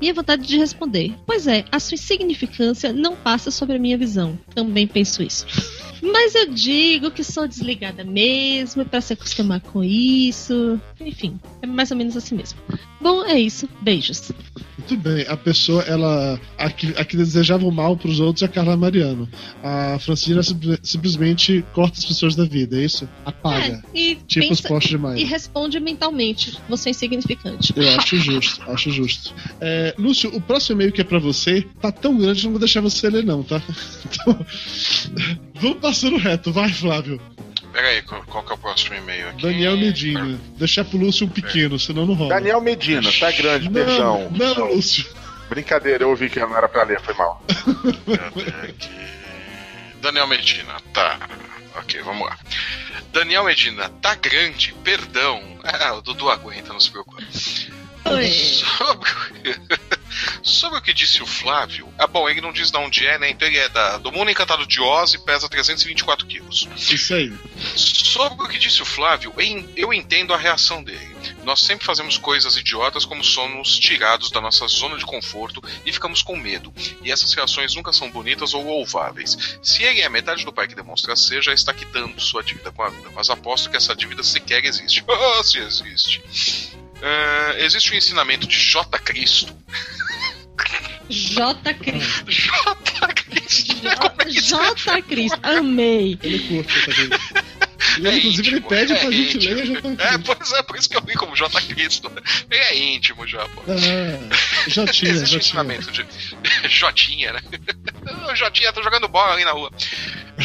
[0.05, 4.39] Minha vontade de responder: Pois é, a sua insignificância não passa sobre a minha visão.
[4.55, 5.47] Também penso isso.
[6.03, 10.79] Mas eu digo que sou desligada mesmo, para se acostumar com isso.
[11.01, 12.59] Enfim, é mais ou menos assim mesmo.
[13.01, 13.69] Bom, é isso.
[13.83, 14.33] Beijos.
[14.79, 15.27] Muito bem.
[15.29, 16.39] A pessoa, ela.
[16.59, 19.29] A que, a que desejava o mal pros outros é a Carla Mariano.
[19.63, 23.09] A Francina simple- simplesmente corta as pessoas da vida, é isso?
[23.25, 23.83] Apaga.
[23.95, 25.27] É, e, Tipo os pensa- postos de e Maia.
[25.27, 27.73] responde mentalmente: Você é insignificante.
[27.77, 29.35] Eu acho justo, acho justo.
[29.61, 32.53] É, Lúcio, o próximo e-mail que é pra você tá tão grande que eu não
[32.53, 33.63] vou deixar você ler, não, tá?
[34.05, 34.47] Então,
[35.61, 37.21] vamos passando reto, vai, Flávio.
[37.75, 39.43] Pera aí, qual, que é o próximo e-mail aqui?
[39.43, 40.39] Daniel Medina.
[40.57, 42.33] Deixar pro Lúcio um pequeno, senão não rola.
[42.37, 44.31] Daniel Medina, tá grande, perdão.
[44.31, 45.05] Não, não, Lúcio.
[45.49, 47.45] Brincadeira, eu ouvi que não era pra ler, foi mal.
[50.01, 51.19] Daniel Medina, tá.
[51.75, 52.39] Ok, vamos lá.
[53.13, 55.43] Daniel Medina, tá grande, perdão.
[55.65, 57.25] Ah, o Dudu aguenta, não se preocupe.
[57.35, 59.11] Sobre,
[60.43, 61.93] sobre o que disse o Flávio.
[61.99, 63.31] Ah, bom, ele não diz de onde é, né?
[63.31, 66.69] Então ele é da, do Mundo Encantado de Oz e pesa 324 quilos.
[66.77, 67.33] Isso aí.
[67.77, 69.33] Sobre o que disse o Flávio,
[69.77, 71.15] eu entendo a reação dele.
[71.45, 76.23] Nós sempre fazemos coisas idiotas como somos tirados da nossa zona de conforto e ficamos
[76.23, 76.73] com medo.
[77.03, 79.59] E essas reações nunca são bonitas ou louváveis.
[79.63, 82.83] Se ele é metade do pai que demonstra ser, já está quitando sua dívida com
[82.83, 83.11] a vida.
[83.15, 85.05] Mas aposto que essa dívida sequer existe.
[85.09, 86.23] Ah, se existe.
[87.07, 88.99] Ah, existe o ensinamento de J.
[89.01, 89.55] Cristo.
[91.11, 91.75] J.
[91.75, 92.25] Cris.
[92.27, 93.15] J.
[93.45, 93.75] Cristo.
[93.77, 95.03] Como é que J.
[95.03, 95.33] Cris.
[95.43, 96.19] Amei.
[96.23, 97.11] Ele curte essa vez.
[97.97, 99.55] E É ele, inclusive, ele íntimo, pede é pra gente íntimo.
[99.55, 101.61] ler já tá É, pois é, por isso que eu vi como J.
[101.63, 102.11] Cristo.
[102.51, 103.63] Ele é íntimo já, pô.
[103.69, 104.35] Ah,
[104.69, 105.79] Jotinha, Existe Jotinha.
[105.79, 106.07] de.
[106.69, 107.41] Jotinha, né?
[108.31, 109.71] Ô, Jotinha, tô jogando bola ali na rua.
[110.39, 110.45] É...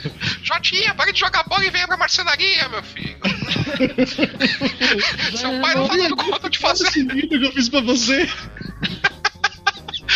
[0.42, 3.16] Jotinha, para de jogar bola e venha pra marcenaria, meu filho.
[5.36, 6.86] Seu pai não tá dando conta de fazer.
[6.88, 8.26] Esse que eu fiz pra você.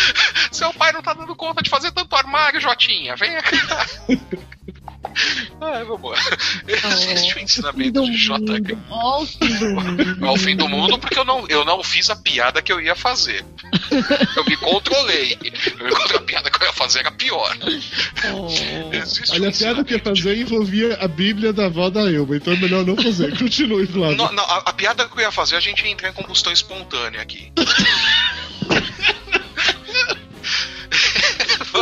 [0.51, 3.15] Seu pai não tá dando conta de fazer tanto armário, Jotinha.
[3.15, 3.87] Venha cá.
[5.59, 6.17] Ah, vamos lá.
[6.67, 8.39] Existe o ensinamento do de J.
[8.39, 8.83] mundo.
[8.89, 10.25] Ó, o fim do mundo.
[10.25, 12.95] Ao fim do mundo, porque eu não, eu não fiz a piada que eu ia
[12.95, 13.45] fazer.
[14.35, 15.37] Eu me controlei.
[15.43, 16.17] Eu me controlei.
[16.17, 17.57] A piada que eu ia fazer era pior.
[18.33, 18.95] Oh.
[18.95, 22.11] Existe Olha, um a piada que ia ensinamento fazer envolvia a Bíblia da avó da
[22.11, 23.35] Elba, então é melhor não fazer.
[23.37, 24.17] Continue, Flávio.
[24.17, 26.51] Não, não, a, a piada que eu ia fazer, a gente ia entrar em combustão
[26.51, 27.51] espontânea aqui.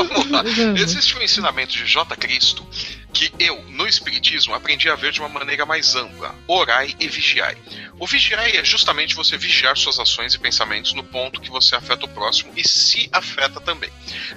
[0.03, 0.43] Vamos lá.
[0.75, 2.15] Existe um ensinamento de J.
[2.15, 2.67] Cristo
[3.13, 7.57] que eu, no Espiritismo, aprendi a ver de uma maneira mais ampla: orai e vigiai.
[7.99, 12.05] O vigiai é justamente você vigiar suas ações e pensamentos no ponto que você afeta
[12.05, 13.89] o próximo e se afeta também.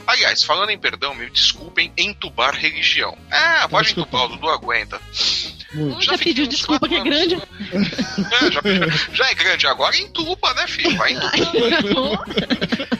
[0.06, 3.16] Aliás, falando em perdão, me desculpem entubar religião.
[3.30, 5.00] Ah, pode entubar, o Dudu aguenta.
[5.74, 6.02] Muito.
[6.02, 7.34] Já fiquei pediu desculpa que é quatro grande.
[7.34, 8.60] É, já,
[9.12, 10.96] já é grande agora, entuba, né, filho?
[10.96, 12.24] Vai entubar.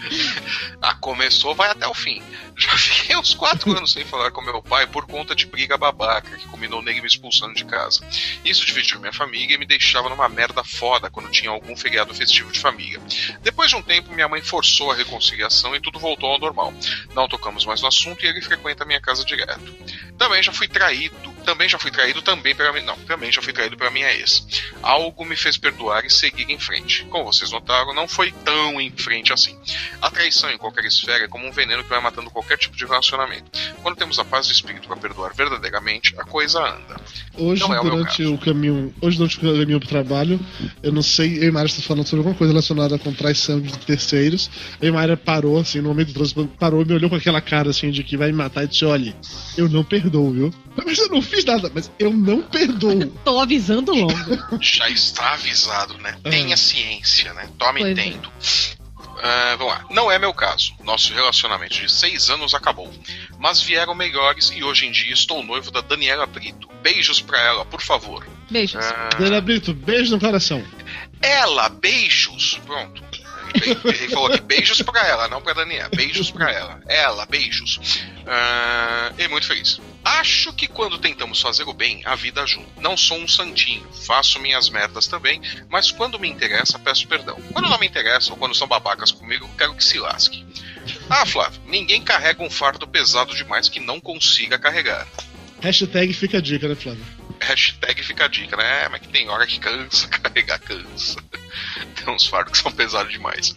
[0.81, 2.21] Ah, começou, vai até o fim.
[2.57, 6.37] Já fiquei uns quatro anos sem falar com meu pai por conta de briga babaca
[6.37, 8.05] que culminou nele me expulsando de casa.
[8.45, 12.51] Isso dividiu minha família e me deixava numa merda foda quando tinha algum feriado festivo
[12.51, 13.01] de família.
[13.43, 16.75] Depois de um tempo, minha mãe forçou a reconciliação e tudo voltou ao normal.
[17.15, 19.73] Não tocamos mais no assunto e ele frequenta a minha casa direto.
[20.19, 23.77] Também já fui traído, também já fui traído também minha, não, também já fui traído
[23.77, 24.47] pela minha ex.
[24.83, 27.05] Algo me fez perdoar e seguir em frente.
[27.07, 29.59] Como vocês notaram, não foi tão em frente assim.
[30.01, 32.85] A traição em qualquer esfera é como um veneno que vai matando qualquer tipo de
[32.85, 33.51] relacionamento.
[33.83, 37.01] Quando temos a paz de espírito para perdoar verdadeiramente, a coisa anda.
[37.37, 38.35] Hoje, é o durante caso.
[38.35, 38.95] o caminho.
[39.01, 40.39] Hoje, durante o caminho pro trabalho,
[40.83, 44.51] eu não sei, eu e está falando sobre alguma coisa relacionada com traição de terceiros.
[44.93, 47.91] Mayra parou, assim, no momento do trânsito, parou e me olhou com aquela cara assim
[47.91, 49.15] de que vai me matar e disse: olha,
[49.57, 50.55] eu não perdoo, viu?
[50.85, 53.07] Mas eu não fiz nada, mas eu não perdoo.
[53.25, 54.59] Tô avisando logo.
[54.61, 56.17] Já está avisado, né?
[56.23, 57.49] Tenha ciência, né?
[57.59, 58.01] Tome Pois é.
[58.07, 58.31] entendo.
[59.25, 59.85] Ah, vamos lá.
[59.91, 60.73] Não é meu caso.
[60.83, 62.93] Nosso relacionamento de seis anos acabou.
[63.39, 66.69] Mas vieram melhores e hoje em dia estou noivo da Daniela Brito.
[66.83, 68.27] Beijos pra ela, por favor.
[68.51, 68.85] Beijos.
[68.85, 70.65] Ah, Daniela Brito, beijo no coração.
[71.21, 72.61] ela, beijos.
[72.67, 73.03] Pronto.
[73.55, 75.91] Ele falou aqui, beijos pra ela, não pra Daniela.
[75.95, 76.81] Beijos pra ela.
[76.89, 77.77] Ela, beijos.
[78.23, 79.79] Uh, e muito feliz.
[80.05, 82.67] Acho que quando tentamos fazer o bem, a vida ajuda.
[82.79, 87.41] Não sou um santinho, faço minhas merdas também, mas quando me interessa, peço perdão.
[87.53, 90.45] Quando não me interessa ou quando são babacas comigo, quero que se lasque.
[91.09, 95.07] Ah, Flávio, ninguém carrega um fardo pesado demais que não consiga carregar.
[95.61, 97.05] Hashtag fica a dica, né, Flávio?
[97.41, 98.89] Hashtag fica a dica, né?
[98.89, 101.23] Mas que tem hora que cansa, carregar cansa.
[101.95, 103.55] Tem uns fardos que são pesados demais.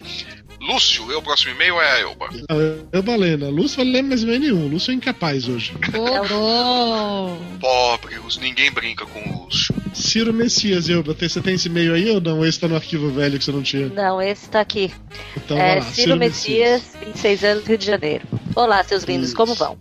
[0.66, 2.30] Lúcio, o próximo e-mail é a Elba.
[2.50, 3.50] Não, Elba Lena.
[3.50, 4.68] Lúcio vai ler mais e-mail nenhum.
[4.68, 5.74] Lúcio é incapaz hoje.
[5.94, 9.76] Oh, Pobre, ninguém brinca com o Lúcio.
[9.94, 12.44] Ciro Messias, Elba, você tem esse e-mail aí ou não?
[12.44, 13.90] Esse tá no arquivo velho que você não tinha.
[13.90, 14.92] Não, esse tá aqui.
[15.38, 15.82] Então É, lá.
[15.84, 18.28] Ciro Messias, 26 anos, Rio de Janeiro.
[18.56, 19.38] Olá, seus lindos, Isso.
[19.38, 19.78] como vão?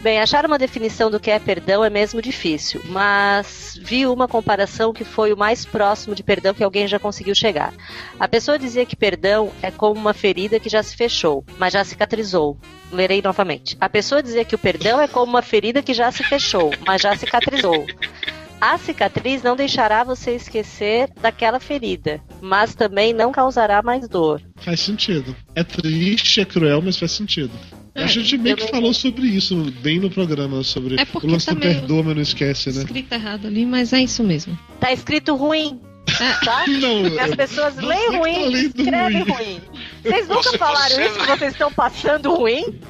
[0.00, 4.94] Bem, achar uma definição do que é perdão é mesmo difícil, mas vi uma comparação
[4.94, 7.74] que foi o mais próximo de perdão que alguém já conseguiu chegar.
[8.18, 11.84] A pessoa dizia que perdão é como uma ferida que já se fechou, mas já
[11.84, 12.56] cicatrizou.
[12.90, 13.76] Lerei novamente.
[13.78, 17.02] A pessoa dizia que o perdão é como uma ferida que já se fechou, mas
[17.02, 17.84] já cicatrizou.
[18.58, 24.42] A cicatriz não deixará você esquecer daquela ferida, mas também não causará mais dor.
[24.56, 25.36] Faz sentido.
[25.54, 27.52] É triste, é cruel, mas faz sentido.
[27.94, 31.26] É, a gente meio que não- falou sobre isso bem no programa, sobre É porque
[31.26, 32.82] o lance do também- perdoa, mas não esquece, né?
[32.82, 34.56] escrito errado ali, mas é isso mesmo.
[34.78, 36.64] Tá escrito ruim, É, tá?
[36.66, 39.32] Não, E as eu- pessoas leem tá ruim, lendo escrevem ruim.
[39.32, 39.60] ruim.
[40.02, 42.80] Vocês nunca Você- falaram você- isso que vocês estão passando ruim?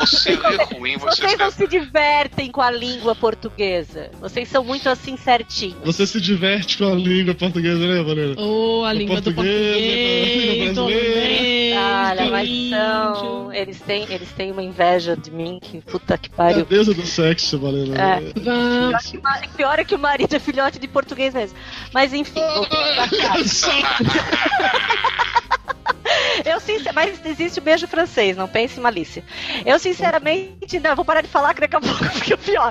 [0.00, 4.10] Você lê ruim, você Vocês não se divertem com a língua portuguesa.
[4.20, 5.76] Vocês são muito assim certinhos.
[5.84, 8.34] Você se diverte com a língua portuguesa, né, Valena?
[8.40, 13.52] Ou a Com língua do português, português, com a do língua inglês, Olha, mas são.
[13.52, 16.64] Eles têm, eles têm uma inveja de mim que puta que É a pariu.
[16.64, 17.96] deusa do sexo, Valena.
[17.98, 18.20] É.
[18.32, 21.56] Pior que Pior é que o marido é filhote de português mesmo.
[21.92, 23.06] Mas enfim, voltando pra.
[26.44, 26.92] Eu sincer...
[26.92, 29.24] Mas existe o beijo francês, não pense em malícia.
[29.64, 30.78] Eu sinceramente.
[30.80, 32.70] Não, eu vou parar de falar que daqui a pouco fica pior.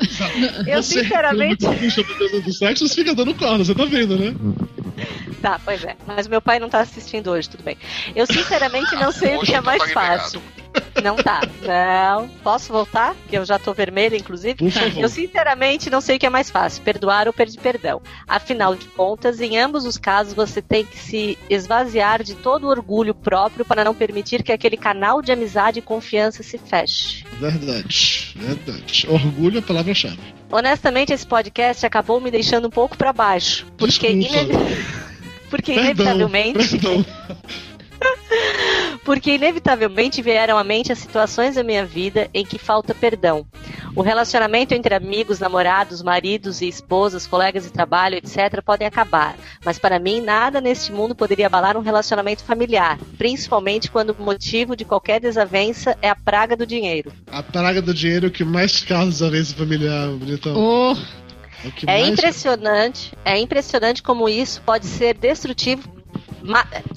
[0.68, 1.66] Eu Você, sinceramente.
[1.66, 4.36] do sexo, você fica dando corda, você tá vendo, né?
[5.42, 5.96] Tá, pois é.
[6.08, 7.78] Mas meu pai não tá assistindo hoje, tudo bem.
[8.16, 10.42] Eu sinceramente não sei o que é mais fácil.
[11.04, 11.42] Não tá.
[11.62, 12.28] Não.
[12.44, 13.16] Posso voltar?
[13.30, 14.56] Que eu já tô vermelha, inclusive.
[14.56, 15.02] Por favor.
[15.04, 18.02] Eu sinceramente não sei o que é mais fácil, perdoar ou pedir perdão.
[18.28, 22.70] Afinal de contas, em ambos os casos, você tem que se esvaziar de todo o
[22.70, 27.24] orgulho próprio para não permitir que aquele canal de amizade e confiança se feche.
[27.40, 29.06] Verdade, verdade.
[29.10, 30.20] Orgulho é a palavra-chave.
[30.52, 34.54] Honestamente, esse podcast acabou me deixando um pouco para baixo, porque, Desculpa.
[34.54, 34.76] ine-
[35.50, 37.06] porque Perdão, inevitavelmente perdão.
[39.06, 43.46] Porque inevitavelmente vieram à mente as situações da minha vida em que falta perdão.
[43.96, 49.36] O relacionamento entre amigos, namorados, maridos e esposas, colegas de trabalho, etc., podem acabar.
[49.64, 54.76] Mas para mim, nada neste mundo poderia abalar um relacionamento familiar, principalmente quando o motivo
[54.76, 57.14] de qualquer desavença é a praga do dinheiro.
[57.32, 60.56] A praga do dinheiro é o que mais causa desavença familiar, bonitão.
[60.58, 60.96] Oh,
[61.88, 65.95] É, É mais- impressionante, é impressionante como isso pode ser destrutivo.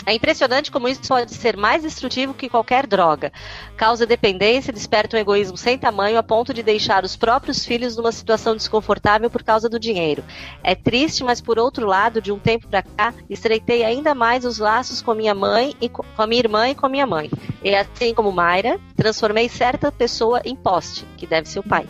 [0.04, 3.32] É impressionante como isso pode ser mais destrutivo que qualquer droga.
[3.76, 8.12] Causa dependência, desperta um egoísmo sem tamanho a ponto de deixar os próprios filhos numa
[8.12, 10.24] situação desconfortável por causa do dinheiro.
[10.62, 14.58] É triste, mas por outro lado, de um tempo pra cá, estreitei ainda mais os
[14.58, 17.30] laços com minha mãe e co- com a minha irmã e com a minha mãe.
[17.62, 21.86] E assim como Mayra, transformei certa pessoa em poste, que deve ser o pai.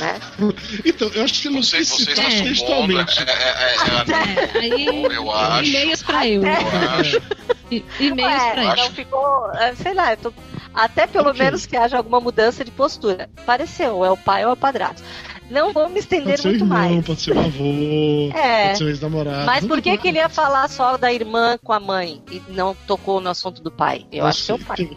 [0.00, 0.20] Né?
[0.84, 2.38] Então, eu acho que não sei se está tá É.
[2.38, 3.18] É, textualmente.
[3.20, 5.64] é, é, é, é, aí eu acho.
[5.70, 6.42] e-mails pra eu.
[6.44, 6.50] eu
[7.00, 7.22] acho.
[7.70, 8.90] E- E-mails pra não eu.
[8.92, 9.50] ficou.
[9.54, 10.32] é, Sei lá, eu tô-
[10.74, 11.40] até pelo Ok.
[11.40, 13.28] menos que haja alguma mudança de postura.
[13.46, 15.02] Pareceu, ou é o pai ou é o padrasto.
[15.50, 17.04] Não vou me estender muito irmão, mais.
[17.06, 18.66] pode ser o avô, É.
[18.68, 19.44] pode ser o ex-namorado.
[19.46, 22.74] Mas por que, que ele ia falar só da irmã com a mãe e não
[22.86, 24.06] tocou no assunto do pai?
[24.10, 24.88] Eu acho que é o pai.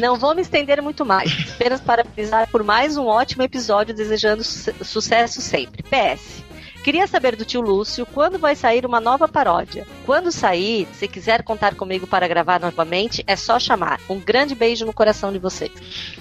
[0.00, 4.72] Não vou me estender muito mais, apenas parabenizar por mais um ótimo episódio, desejando su-
[4.84, 5.82] sucesso sempre.
[5.84, 6.42] PS.
[6.82, 9.86] Queria saber do tio Lúcio quando vai sair uma nova paródia.
[10.04, 14.00] Quando sair, se quiser contar comigo para gravar novamente, é só chamar.
[14.08, 15.70] Um grande beijo no coração de vocês.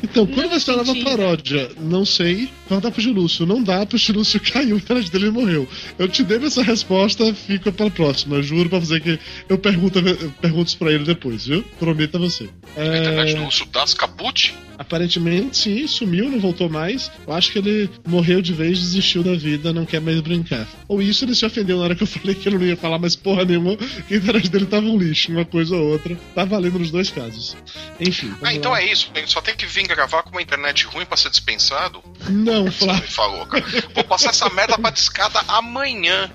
[0.03, 1.05] Então, quando vai ser a nova entendi.
[1.05, 1.71] paródia?
[1.79, 2.49] Não sei.
[2.67, 3.45] Perguntar pro Gilúcio.
[3.45, 5.67] Não dá pro Gilúcio caiu, a internet dele e morreu.
[5.97, 8.41] Eu te dei essa resposta, fica pra próxima.
[8.41, 11.63] Juro pra você que eu pergunto, eu pergunto isso pra ele depois, viu?
[11.79, 12.49] Prometo a você.
[12.77, 14.53] A internet É, do Lúcio das Caput?
[14.81, 17.11] Aparentemente, sim, sumiu, não voltou mais.
[17.25, 20.67] Eu acho que ele morreu de vez, desistiu da vida, não quer mais brincar.
[20.87, 22.99] Ou isso ele se ofendeu na hora que eu falei que ele não ia falar
[22.99, 23.77] mais porra nenhuma,
[24.07, 26.17] que a internet dele tava um lixo, uma coisa ou outra.
[26.35, 27.55] Tá valendo nos dois casos.
[27.99, 28.33] Enfim.
[28.41, 29.11] Ah, então é isso.
[29.27, 32.03] Só tem que vir gravar com uma internet ruim pra ser dispensado?
[32.29, 33.01] Não, Você Flávio.
[33.03, 33.63] me falou, cara.
[33.93, 36.29] Vou passar essa merda pra discada amanhã.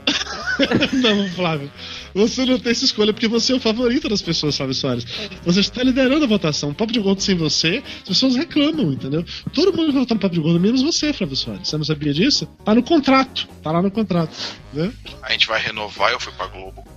[0.93, 1.71] Não, Flávio.
[2.17, 5.05] Você não tem essa escolha porque você é o favorito das pessoas, Fábio Soares.
[5.45, 6.73] Você está liderando a votação.
[6.73, 9.23] Papo de gordo sem você, as pessoas reclamam, entendeu?
[9.53, 11.69] Todo mundo vai votar no Papo de gordo, menos você, Fábio Soares.
[11.69, 12.47] Você não sabia disso?
[12.65, 13.47] Tá no contrato.
[13.63, 14.35] Tá lá no contrato.
[14.73, 14.91] Né?
[15.23, 16.87] A gente vai renovar eu fui pra Globo.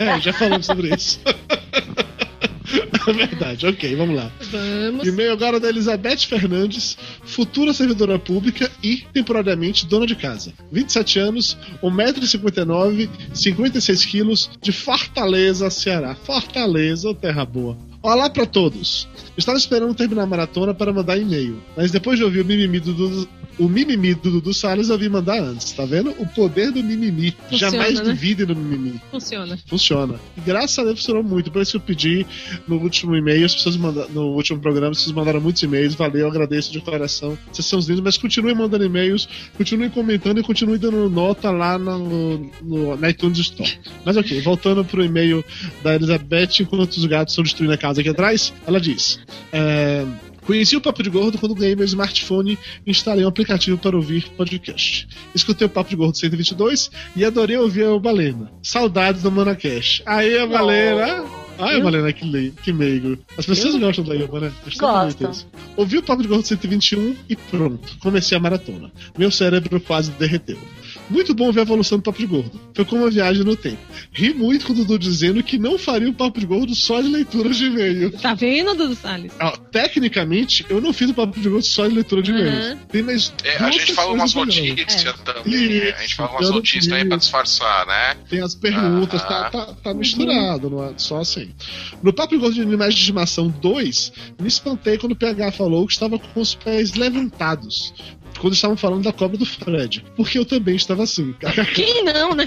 [0.00, 1.20] É, já falamos sobre isso.
[3.08, 4.30] É verdade, ok, vamos lá.
[4.50, 5.06] Vamos.
[5.06, 10.52] E-mail agora da Elizabeth Fernandes, futura servidora pública e, temporariamente, dona de casa.
[10.70, 16.14] 27 anos, 1,59m, 56 quilos, de Fortaleza, Ceará.
[16.14, 17.78] Fortaleza, terra boa.
[18.02, 19.08] Olá pra todos.
[19.36, 23.28] Estava esperando terminar a maratona para mandar e-mail, mas depois de ouvir o mimimi do
[23.58, 25.72] o mimimi do Dudu Salles, eu vim mandar antes.
[25.72, 26.10] Tá vendo?
[26.18, 27.34] O poder do mimimi.
[27.48, 28.04] Funciona, Jamais né?
[28.04, 29.00] duvide do mimimi.
[29.10, 29.58] Funciona.
[29.66, 30.20] Funciona.
[30.36, 31.50] E graças a Deus funcionou muito.
[31.50, 32.26] Por isso que eu pedi
[32.66, 35.94] no último e-mail, as pessoas mandaram, no último programa, vocês mandaram muitos e-mails.
[35.94, 37.36] Valeu, eu agradeço de coração.
[37.52, 41.78] Vocês são os lindos, mas continuem mandando e-mails, continuem comentando e continuem dando nota lá
[41.78, 43.78] no, no, na iTunes Store.
[44.04, 45.44] Mas ok, voltando pro e-mail
[45.82, 49.20] da Elizabeth, enquanto os gatos estão destruindo a casa aqui atrás, ela diz.
[49.52, 50.04] É,
[50.48, 54.30] Conheci o Papo de Gordo quando ganhei meu smartphone e instalei um aplicativo para ouvir
[54.30, 55.06] podcast.
[55.34, 58.50] Escutei o Papo de Gordo 122 e adorei ouvir a Balena.
[58.62, 60.02] Saudades do Manacash.
[60.06, 61.22] Aí a Balena.
[61.58, 62.54] Ai, Balena, que, le...
[62.62, 63.18] que meigo.
[63.36, 64.52] As pessoas gostam da Ilma, né?
[64.78, 65.32] Gostam.
[65.76, 67.98] Ouvi o Papo de Gordo 121 e pronto.
[67.98, 68.90] Comecei a maratona.
[69.18, 70.56] Meu cérebro quase derreteu.
[71.10, 72.60] Muito bom ver a evolução do Papo de Gordo.
[72.74, 73.78] Foi como uma viagem no tempo.
[74.12, 77.08] Ri muito com o Dudu dizendo que não faria um Papo de Gordo só de
[77.08, 78.10] leitura de e-mail.
[78.12, 79.32] Tá vendo, Dudu Salles?
[79.40, 82.40] Ah, tecnicamente, eu não fiz o papo de gordo só de leitura de Aham.
[82.40, 82.78] e-mails.
[82.90, 83.32] Tem mais.
[83.44, 85.12] É, a gente fala umas notícias É.
[85.12, 85.68] também.
[85.68, 85.90] né?
[85.96, 87.24] A gente fala umas Isso, notícias também pra isso.
[87.24, 88.16] disfarçar, né?
[88.28, 89.50] Tem as perguntas, tá, Ah.
[89.50, 91.50] tá, tá misturado, não é só assim.
[92.02, 95.86] No Papo de Gordo de Animais de Estimação 2, me espantei quando o PH falou
[95.86, 97.92] que estava com os pés levantados.
[98.40, 100.04] Quando estavam falando da cobra do Fred.
[100.16, 101.34] Porque eu também estava assim.
[101.74, 102.46] Quem não, né?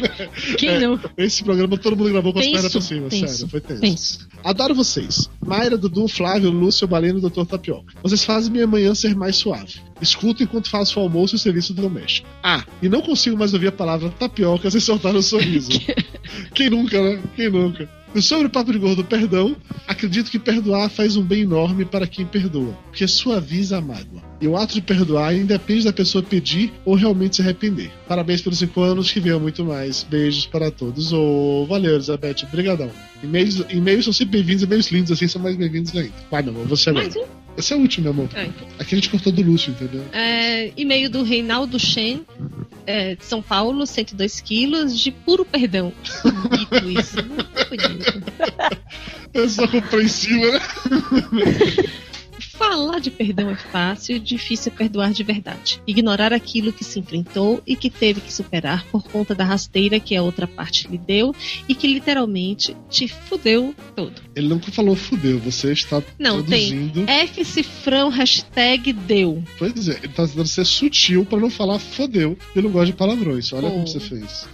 [0.58, 0.80] Quem É.
[0.80, 1.00] não?
[1.18, 3.82] Esse programa todo mundo gravou com as Tenso, pernas pra cima, tenso, sério, foi tenso.
[3.82, 4.28] Penso.
[4.44, 5.30] Adoro vocês.
[5.46, 7.46] Mayra, Dudu, Flávio, Lúcio, Baleno e Dr.
[7.46, 7.94] Tapioca.
[8.02, 9.80] Vocês fazem minha manhã ser mais suave.
[10.02, 12.28] Escuto enquanto faço o almoço e o serviço doméstico.
[12.42, 15.70] Ah, e não consigo mais ouvir a palavra tapioca sem soltar um sorriso.
[16.56, 17.22] Quem nunca, né?
[17.36, 17.88] Quem nunca?
[18.20, 19.56] Sobre o papo de gordo, perdão,
[19.88, 24.22] acredito que perdoar faz um bem enorme para quem perdoa, porque suaviza a mágoa.
[24.40, 27.92] E o ato de perdoar independe da pessoa pedir ou realmente se arrepender.
[28.08, 30.04] Parabéns pelos cinco anos, que venham muito mais.
[30.04, 31.14] Beijos para todos.
[31.14, 32.44] Ô, valeu, Elizabeth.
[32.44, 32.92] Obrigadão.
[33.24, 36.14] E-mails, e-mails são sempre bem-vindos, e-mails lindos assim são mais bem-vindos ainda.
[36.30, 37.41] Vai, meu amor, você agora.
[37.58, 38.30] Esse é o último, meu amor.
[38.34, 38.68] Ah, então.
[38.80, 40.04] Aqui a gente cortou do Lúcio, entendeu?
[40.12, 42.26] É, e-mail do Reinaldo Shen,
[42.86, 45.94] é, de São Paulo, 102 quilos, de puro perdão.
[46.24, 47.18] Bonito isso.
[47.18, 48.24] Muito bonito.
[49.34, 50.60] Eu sou compreensiva, né?
[52.54, 55.82] Falar de perdão é fácil, difícil é perdoar de verdade.
[55.88, 60.16] Ignorar aquilo que se enfrentou e que teve que superar por conta da rasteira que
[60.16, 61.34] a outra parte lhe deu
[61.68, 64.22] e que literalmente te fudeu todo.
[64.36, 67.04] Ele nunca falou fudeu, você está Não, traduzindo.
[67.10, 69.44] F cifrão, hashtag deu.
[69.58, 72.38] Pois é, ele tá tentando ser sutil pra não falar fodeu.
[72.56, 73.52] Eu não gosto de palavrões.
[73.54, 73.72] Olha Oh.
[73.72, 74.48] como você fez.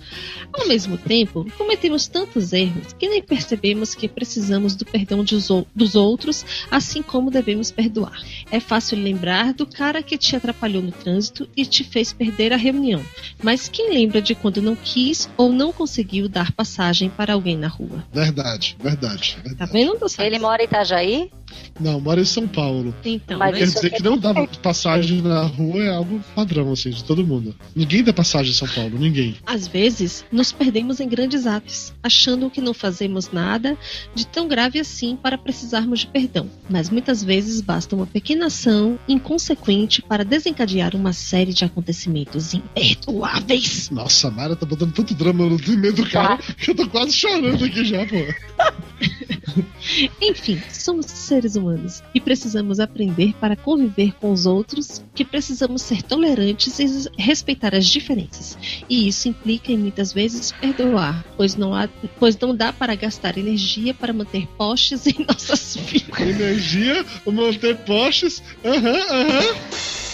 [0.57, 6.45] Ao mesmo tempo, cometemos tantos erros que nem percebemos que precisamos do perdão dos outros,
[6.71, 8.19] assim como devemos perdoar.
[8.51, 12.57] É fácil lembrar do cara que te atrapalhou no trânsito e te fez perder a
[12.57, 13.03] reunião,
[13.41, 17.67] mas quem lembra de quando não quis ou não conseguiu dar passagem para alguém na
[17.67, 18.03] rua?
[18.11, 19.35] Verdade, verdade.
[19.35, 19.71] Tá verdade.
[19.71, 20.21] vendo, Dulce?
[20.21, 21.31] Ele mora em Itajaí?
[21.79, 22.93] Não, mora em São Paulo.
[23.05, 23.59] Então, Mas né?
[23.59, 27.25] Quer dizer é que não dá passagem na rua é algo padrão, assim, de todo
[27.25, 27.55] mundo.
[27.75, 29.35] Ninguém dá passagem em São Paulo, ninguém.
[29.45, 33.77] Às vezes, nos perdemos em grandes atos, achando que não fazemos nada
[34.15, 36.49] de tão grave assim para precisarmos de perdão.
[36.69, 43.89] Mas muitas vezes basta uma pequena ação inconsequente para desencadear uma série de acontecimentos imperdoáveis.
[43.89, 47.13] Nossa, a Mara tá botando tanto drama no meio do cara que eu tô quase
[47.13, 48.17] chorando aqui já, pô.
[50.21, 56.01] Enfim, somos seres humanos e precisamos aprender para conviver com os outros, que precisamos ser
[56.03, 58.57] tolerantes e respeitar as diferenças.
[58.89, 63.37] E isso implica em muitas vezes perdoar, pois não, há, pois não dá para gastar
[63.37, 66.19] energia para manter postes em nossas vidas.
[66.19, 68.41] Energia, manter postes.
[68.63, 69.55] Aham, aham.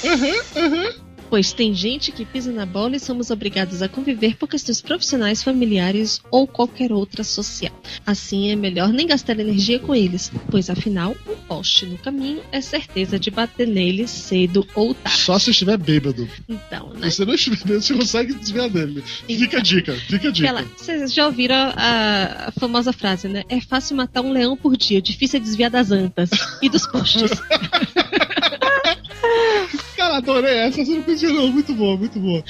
[0.05, 1.03] Aham, aham.
[1.34, 5.41] Pois tem gente que pisa na bola e somos obrigados a conviver por questões profissionais,
[5.41, 7.73] familiares ou qualquer outra social.
[8.05, 12.61] Assim é melhor nem gastar energia com eles, pois afinal, um poste no caminho é
[12.61, 15.21] certeza de bater nele cedo ou tarde.
[15.21, 16.29] Só se estiver bêbado.
[16.47, 17.09] Então, né?
[17.09, 19.03] Se você não estiver bêbado, você consegue desviar dele.
[19.25, 20.51] Fica a dica, fica a dica.
[20.51, 23.41] Aquela, vocês já ouviram a, a famosa frase, né?
[23.49, 26.29] É fácil matar um leão por dia, difícil é desviar das antas
[26.61, 27.31] e dos postes.
[30.04, 31.47] Cara, adorei essa, você não conhecia não.
[31.47, 32.43] Muito boa, muito boa.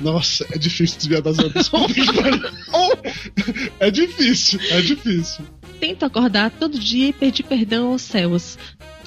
[0.00, 1.70] Nossa, é difícil desviar das ondas.
[3.78, 5.44] é difícil, é difícil.
[5.78, 8.56] Tento acordar todo dia e pedir perdão aos céus.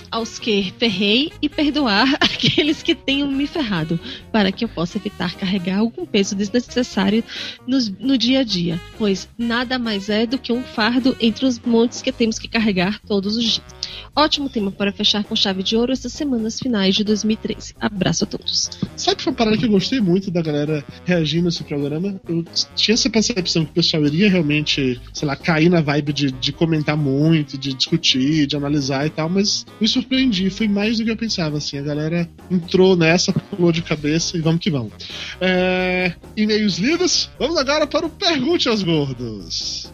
[0.10, 4.00] Aos que ferrei e perdoar aqueles que tenham me ferrado,
[4.32, 7.24] para que eu possa evitar carregar algum peso desnecessário
[7.68, 11.60] no, no dia a dia, pois nada mais é do que um fardo entre os
[11.60, 13.78] montes que temos que carregar todos os dias.
[14.16, 17.76] Ótimo tema para fechar com chave de ouro essas semanas finais de 2013.
[17.80, 18.70] Abraço a todos.
[18.96, 22.20] Sabe que foi uma parada que eu gostei muito da galera reagindo a esse programa?
[22.28, 22.44] Eu
[22.76, 26.52] tinha essa percepção que o pessoal iria realmente, sei lá, cair na vibe de, de
[26.52, 30.50] comentar muito, de discutir, de analisar e tal, mas me surpreendi.
[30.50, 31.78] Foi mais do que eu pensava, assim.
[31.78, 34.94] A galera entrou nessa, pulou de cabeça e vamos que vamos.
[35.42, 36.14] É...
[36.36, 37.30] E-mails lidos?
[37.40, 39.92] Vamos agora para o Pergunte aos Gordos.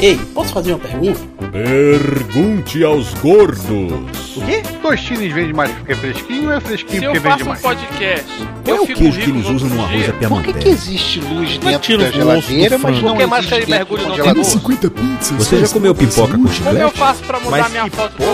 [0.00, 1.20] Ei, posso fazer uma pergunta?
[1.50, 4.36] Pergunte aos gordos.
[4.36, 4.62] O quê?
[4.82, 7.48] Tostines vende mais porque é fresquinho ou é fresquinho Se eu porque vende faço um
[7.48, 7.60] mais?
[7.62, 8.24] podcast,
[8.64, 10.28] Qual é eu o fico queijo que rico eles no usam outro no arroz dia?
[10.28, 13.06] Por que, que existe luz Mas dentro tira da o geladeira, mas frango.
[13.06, 14.42] não Porque mais existe tem dentro mergulho do no congelador?
[14.42, 14.46] arroz?
[14.52, 15.30] 50 pizzas.
[15.46, 16.98] Você já comeu pipoca com Como eu chiclete?
[16.98, 18.24] faço pra mudar Mas minha que foto do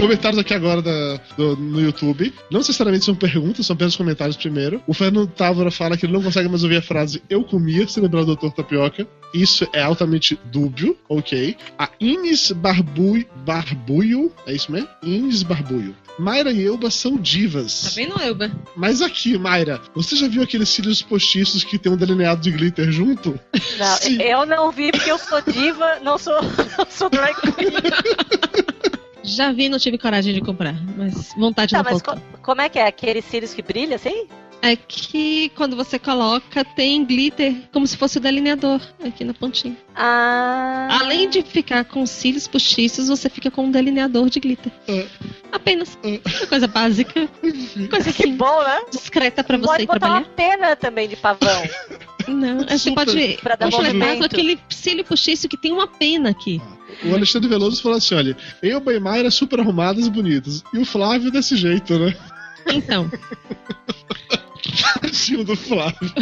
[0.00, 2.32] Comentários aqui agora da- do- no YouTube.
[2.50, 4.82] Não necessariamente são perguntas, são apenas comentários primeiro.
[4.86, 8.00] O Fernando Távora fala que ele não consegue mais ouvir a frase Eu comia, se
[8.00, 8.48] lembrar do Dr.
[8.50, 9.06] Tapioca.
[9.34, 11.56] Isso é altamente dúbio, ok.
[11.78, 14.88] A Ines Barbui, Barbuio, é isso mesmo?
[15.02, 15.94] Ines Barbuio.
[16.18, 17.92] Mayra e Elba são Tá divas.
[17.94, 18.50] vendo, Elba?
[18.76, 22.90] Mas aqui, Mayra, você já viu aqueles cílios postiços que tem um delineado de glitter
[22.90, 23.38] junto?
[23.78, 24.20] Não, Sim.
[24.20, 26.34] eu não vi porque eu sou diva, não sou,
[26.76, 27.70] não sou drag queen.
[29.34, 32.60] Já vi e não tive coragem de comprar, mas vontade Tá, não mas co- como
[32.60, 32.86] é que é?
[32.86, 34.26] Aqueles cílios que brilham assim?
[34.62, 39.74] É que quando você coloca, tem glitter como se fosse o delineador aqui na pontinha.
[39.96, 40.98] Ah.
[41.00, 44.70] Além de ficar com cílios postiços, você fica com um delineador de glitter.
[44.86, 45.06] É.
[45.50, 45.98] Apenas.
[46.04, 47.26] Uma coisa básica.
[47.88, 48.82] Coisa Que assim, bom, né?
[48.90, 50.26] discreta pra você Pode ir botar trabalhar.
[50.26, 51.62] uma pena também de pavão.
[52.28, 54.18] Não, aí você pode Pra dar completar movimento.
[54.18, 56.60] com aquele cílio postiço que tem uma pena aqui.
[57.04, 60.62] O Alexandre Veloso falou assim: olha, Elba e Mayra super arrumadas e bonitas.
[60.74, 62.14] E o Flávio desse jeito, né?
[62.68, 63.10] Então,
[65.04, 66.12] Estilo do Flávio.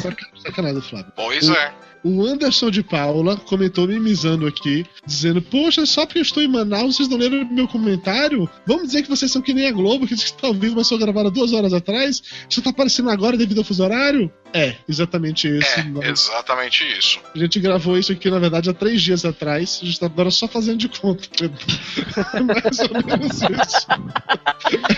[0.00, 1.12] Saca- Sacanagem do Flávio.
[1.14, 1.72] Pois é.
[2.04, 6.96] O Anderson de Paula comentou mimizando aqui, dizendo: Poxa, só porque eu estou em Manaus,
[6.96, 8.48] vocês não leram meu comentário?
[8.66, 11.30] Vamos dizer que vocês são que nem a Globo, que está vivo, mas só gravaram
[11.30, 12.20] duas horas atrás?
[12.48, 14.32] Isso tá aparecendo agora devido ao fuso horário?
[14.52, 15.80] É, exatamente isso.
[15.80, 17.20] É, Nós- exatamente isso.
[17.34, 19.78] A gente gravou isso aqui, na verdade, há três dias atrás.
[19.82, 21.22] A gente tá agora só fazendo de conta.
[22.34, 23.86] É mais ou menos isso.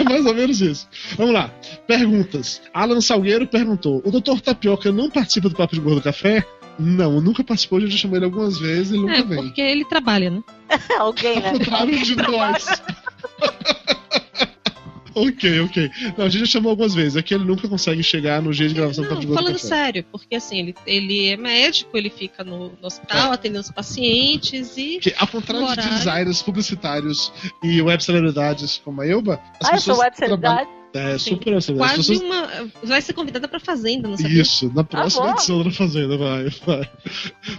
[0.00, 0.88] É mais ou menos isso.
[1.16, 1.48] Vamos lá.
[1.86, 2.60] Perguntas.
[2.72, 4.40] Alan Salgueiro perguntou: O Dr.
[4.40, 6.44] Tapioca não participa do Papo de Gordo Café?
[6.78, 9.36] Não, nunca participou, a gente já chamou ele algumas vezes, ele nunca é vem.
[9.44, 10.42] porque ele trabalha, né?
[10.98, 11.50] Alguém, né?
[11.50, 12.66] Ao contrário de nós.
[15.14, 15.90] ok, ok.
[16.18, 17.16] Não, a gente já chamou algumas vezes.
[17.16, 20.34] Aqui ele nunca consegue chegar no dia de gravação do Não, Gordo falando sério, porque
[20.34, 24.98] assim, ele, ele é médico, ele fica no, no hospital atendendo os pacientes e.
[24.98, 29.80] Que, ao contrário de designers publicitários e web celebridades como a Elba, as Ah, eu
[29.80, 30.83] sou pessoas web trabalham- celebridade.
[30.94, 31.30] É, Sim.
[31.30, 32.00] super web celebridade.
[32.00, 32.20] As Quase pessoas...
[32.20, 32.70] uma.
[32.84, 34.42] Vai ser convidada pra fazenda, não sabia?
[34.42, 35.32] Isso, na próxima bom.
[35.32, 36.90] edição da Fazenda, vai, vai.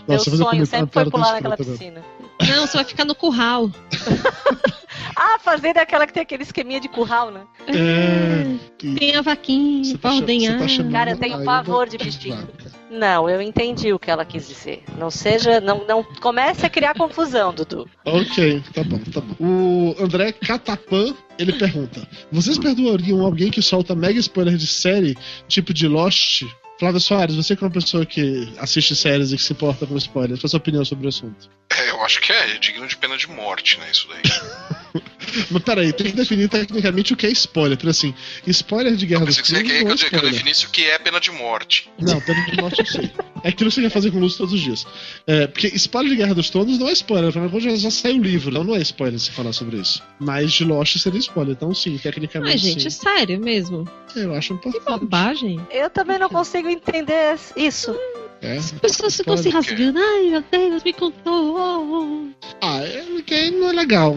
[0.07, 1.73] Meu fazer um sonho sempre foi pular naquela também.
[1.73, 2.01] piscina.
[2.47, 3.69] Não, você vai ficar no curral.
[5.15, 7.41] Ah, fazenda é aquela que tem aquele esqueminha de curral, né?
[7.67, 8.45] É,
[8.83, 10.59] e Tem a vaquinha você pra tá, ordenhar.
[10.59, 12.47] tá Cara, eu tenho pavor de bichinho.
[12.89, 14.83] Não, eu entendi o que ela quis dizer.
[14.97, 15.59] Não seja.
[15.59, 17.89] Não, não comece a criar confusão, Dudu.
[18.05, 19.35] Ok, tá bom, tá bom.
[19.39, 25.17] O André Catapan, ele pergunta: Vocês perdoariam alguém que solta mega spoiler de série,
[25.47, 26.43] tipo de Lost?
[26.77, 29.95] Flávio Soares, você que é uma pessoa que assiste séries e que se importa com
[29.97, 31.49] spoilers, qual a sua opinião sobre o assunto?
[31.71, 33.87] É, eu acho que é, é digno de pena de morte, né?
[33.91, 35.01] Isso daí.
[35.51, 37.77] Mas peraí, tem que definir tecnicamente o que é spoiler.
[37.77, 38.13] Porque assim,
[38.47, 40.31] spoiler de Guerra Eu dos pensei que queria que não eu, é que eu spoiler.
[40.31, 41.89] definisse o que é pena de morte.
[41.99, 43.11] Não, pena de morte eu sei.
[43.45, 44.87] É aquilo que você quer fazer com luz todos os dias.
[45.27, 48.17] É, porque spoiler de Guerra dos Tronos não é spoiler, afinal de contas já, saiu
[48.19, 50.01] o livro, então não é spoiler se falar sobre isso.
[50.19, 53.01] Mas de Lost seria spoiler, então sim, tecnicamente Ai, gente, é sim.
[53.03, 53.87] sério mesmo.
[54.15, 54.99] Eu acho Que importante.
[55.01, 55.61] bobagem.
[55.69, 57.95] Eu também não consigo entender isso.
[58.41, 58.57] É.
[58.57, 59.99] As pessoas ficam se rasgando.
[59.99, 62.29] Ai, meu Deus, me contou.
[62.61, 64.15] Ah, é, porque não é legal.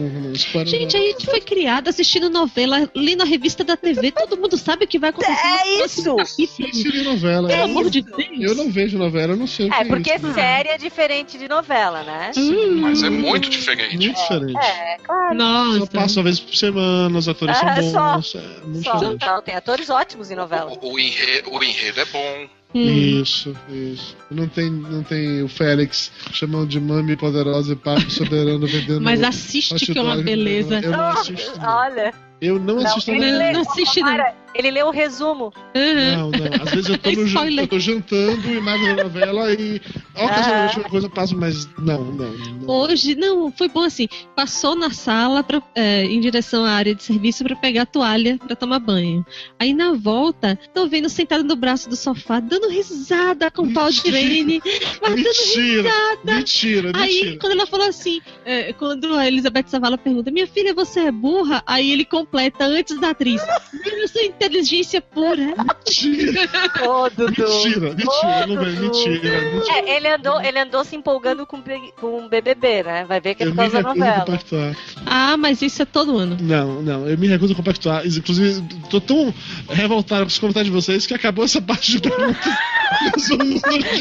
[0.65, 4.11] Gente, a gente foi criado assistindo novela, lendo a revista da TV.
[4.11, 5.31] Todo mundo sabe o que vai acontecer.
[5.33, 6.15] É isso!
[6.25, 7.47] Sim, seria novela.
[7.47, 8.29] Pelo eu, amor de não, Deus.
[8.41, 10.33] eu não vejo novela, eu não sei o que É, porque isso.
[10.33, 12.31] série é diferente de novela, né?
[12.37, 13.97] Hum, Mas é muito diferente.
[13.97, 14.57] Muito diferente.
[14.57, 15.29] É, claro.
[15.29, 15.33] Só
[15.79, 15.91] Nossa.
[15.91, 18.13] passa uma vez por semana, os atores Ah, são só.
[18.15, 18.35] bons.
[18.35, 18.93] É muito Só.
[18.97, 19.25] diferente.
[19.25, 20.71] Não, tem atores ótimos em novela.
[20.81, 22.49] O, o enredo, o enredo é bom.
[22.73, 24.15] Isso, isso.
[24.29, 29.01] Não tem, não tem o Félix chamando de mami poderosa e papo soberano vendendo.
[29.01, 30.79] Mas assiste que é uma beleza.
[30.79, 31.59] Eu não assisto.
[31.59, 31.67] não.
[31.67, 32.13] Olha.
[32.41, 33.37] Eu não assisto nada.
[33.37, 34.17] lê, Não assiste, não.
[34.49, 35.53] Para, ele lê o resumo.
[35.75, 36.63] Não, não.
[36.63, 37.21] Às vezes eu tô, no,
[37.61, 39.81] eu tô jantando e mais na novela e
[40.15, 42.31] ocasionalmente uma coisa passa, mas não, não.
[42.31, 42.69] não.
[42.69, 44.07] Hoje, não, foi bom assim.
[44.35, 48.37] Passou na sala pra, é, em direção à área de serviço pra pegar a toalha
[48.37, 49.25] pra tomar banho.
[49.59, 53.89] Aí na volta, tô vendo sentado no braço do sofá, dando risada com o pau
[53.89, 54.61] de Irene.
[55.01, 56.35] Mas dando Mentira, risada.
[56.35, 57.37] mentira, Aí, mentira.
[57.39, 61.63] quando ela falou assim, é, quando a Elizabeth Savala pergunta, minha filha, você é burra?
[61.65, 63.41] Aí ele completa antes da atriz.
[63.99, 65.35] Eu sou inteligência pura.
[65.35, 66.41] Mentira,
[66.89, 67.31] Ô, Dudu.
[67.31, 69.79] mentira, mentira, não vem, mentira, mentira.
[69.79, 71.61] É, ele andou, ele andou se empolgando com,
[71.99, 73.05] com o BBB, né?
[73.05, 74.25] Vai ver que é Eu por causa da novela.
[74.25, 74.75] compactuar.
[75.05, 76.37] Ah, mas isso é todo ano.
[76.39, 78.05] Não, não, eu me recuso a compactuar.
[78.05, 79.33] Inclusive, tô tão
[79.69, 82.53] revoltado com os comentários de vocês que acabou essa parte de perguntas.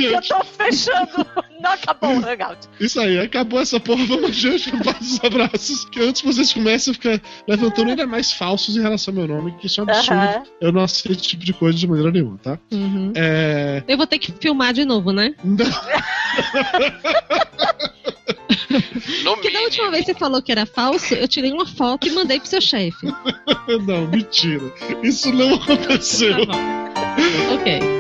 [0.01, 1.27] Eu tô fechando.
[1.61, 2.69] Não acabou o hangout.
[2.79, 5.85] Isso aí, acabou essa porra, vamos adiante os abraços.
[5.87, 9.37] Que antes que vocês comecem a ficar levantando ainda mais falsos em relação ao meu
[9.37, 10.21] nome, que isso é um absurdo.
[10.61, 12.59] Eu não aceito esse tipo de coisa de maneira nenhuma, tá?
[12.73, 13.13] Uhum.
[13.17, 13.83] É.
[13.87, 15.35] Eu vou ter que filmar de novo, né?
[15.45, 15.59] Não,
[19.35, 22.11] Porque da última vez que você falou que era falso, eu tirei uma foto e
[22.11, 23.07] mandei pro seu chefe.
[23.87, 24.73] não, mentira.
[25.03, 26.47] Isso não aconteceu.
[26.47, 27.98] Tá ok.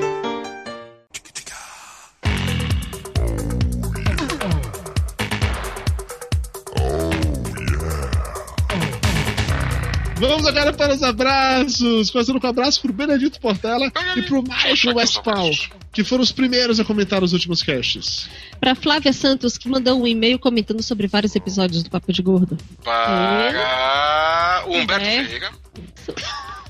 [10.18, 12.10] Vamos agora para os abraços.
[12.10, 15.50] Começando com um abraço pro Benedito Portela e pro Michael Westphal,
[15.92, 18.28] que foram os primeiros a comentar os últimos casts.
[18.58, 22.58] Pra Flávia Santos, que mandou um e-mail comentando sobre vários episódios do Papo de Gordo.
[22.84, 25.22] Para o Humberto É.
[25.22, 25.50] Veiga.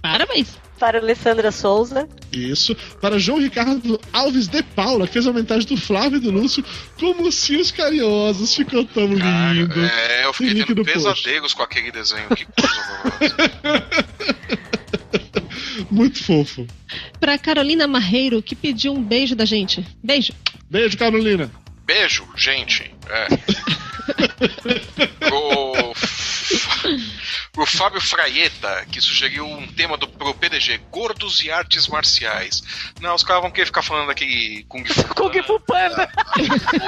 [0.03, 0.68] Parabéns.
[0.79, 2.09] Para Alessandra Souza.
[2.33, 2.75] Isso.
[3.01, 6.65] Para João Ricardo Alves de Paula, que fez a montagem do Flávio e do Lúcio
[6.99, 8.55] como os carinhosos.
[8.55, 9.81] Ficou tão Cara, lindo.
[9.85, 10.93] é, eu fiquei tendo post.
[10.93, 12.29] pesadelos com aquele desenho.
[12.29, 14.09] Que coisa horrorosa.
[15.91, 16.67] Muito fofo.
[17.21, 19.85] Pra Carolina Marreiro, que pediu um beijo da gente.
[20.03, 20.33] Beijo.
[20.71, 21.51] Beijo, Carolina.
[21.87, 22.91] Beijo, gente.
[23.11, 23.29] É.
[25.29, 25.95] Pro,
[27.53, 32.63] pro Fábio Fraieta, que sugeriu um tema do, pro PDG, Gordos e Artes Marciais.
[33.01, 35.03] Não, os caras vão querer ficar falando daquele Kung Fu.
[35.15, 36.09] Kung Fu Panda.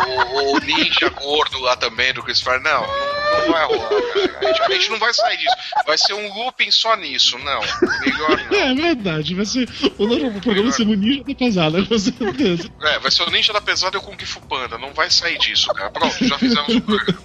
[0.06, 2.62] O, o ninja gordo lá também do Chris Farley.
[2.62, 4.38] Não, não, não vai rolar, cara.
[4.40, 5.56] A gente, a gente não vai sair disso.
[5.86, 7.38] Vai ser um looping só nisso.
[7.38, 7.60] Não,
[8.00, 8.58] melhor não.
[8.58, 9.68] É verdade, vai ser.
[9.98, 12.70] O novo programa vai ser o Ninja da Pesada, com certeza.
[12.82, 14.78] É, vai ser o Ninja da Pesada e o Kung Fu Panda.
[14.78, 15.90] Não vai sair disso, cara.
[15.90, 17.20] Pronto, já fizemos o programa.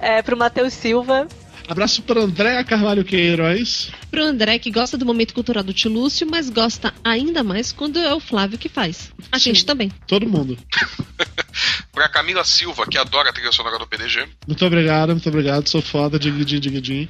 [0.00, 1.26] É, pro Matheus Silva.
[1.68, 3.90] Abraço para Andréa Carvalho Queiroz.
[4.10, 7.98] Pro André, que gosta do momento cultural do tio Lúcio, mas gosta ainda mais quando
[7.98, 9.12] é o Flávio que faz.
[9.30, 9.92] A gente também.
[10.06, 10.56] Todo mundo.
[11.92, 14.26] Pra Camila Silva, que adora a trilha sonora do PDG.
[14.46, 15.68] Muito obrigado, muito obrigado.
[15.68, 17.08] Sou foda, digidinho, digidinho.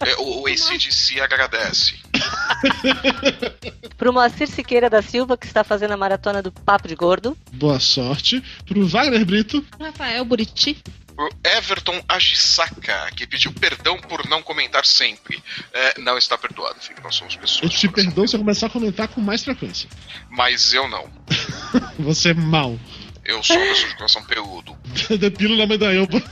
[0.00, 1.94] É, o, o ACDC agradece.
[3.96, 7.36] Pro Moacir Siqueira da Silva, que está fazendo a maratona do Papo de Gordo.
[7.52, 8.42] Boa sorte.
[8.66, 9.64] Pro Wagner Brito.
[9.78, 10.78] Rafael Buriti.
[11.20, 15.44] Pro Everton Agisaka, que pediu perdão por não comentar sempre.
[15.70, 16.98] É, não está perdoado, filho.
[17.02, 17.62] Nós somos pessoas.
[17.62, 19.86] Eu te perdoo se eu começar a comentar com mais frequência.
[20.30, 21.10] Mas eu não.
[22.00, 22.78] Você é mal.
[23.22, 24.74] Eu sou uma pessoa de coração peludo.
[25.20, 26.08] Depilo na medalhões.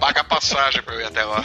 [0.00, 1.44] Paga a passagem pra eu ir até lá.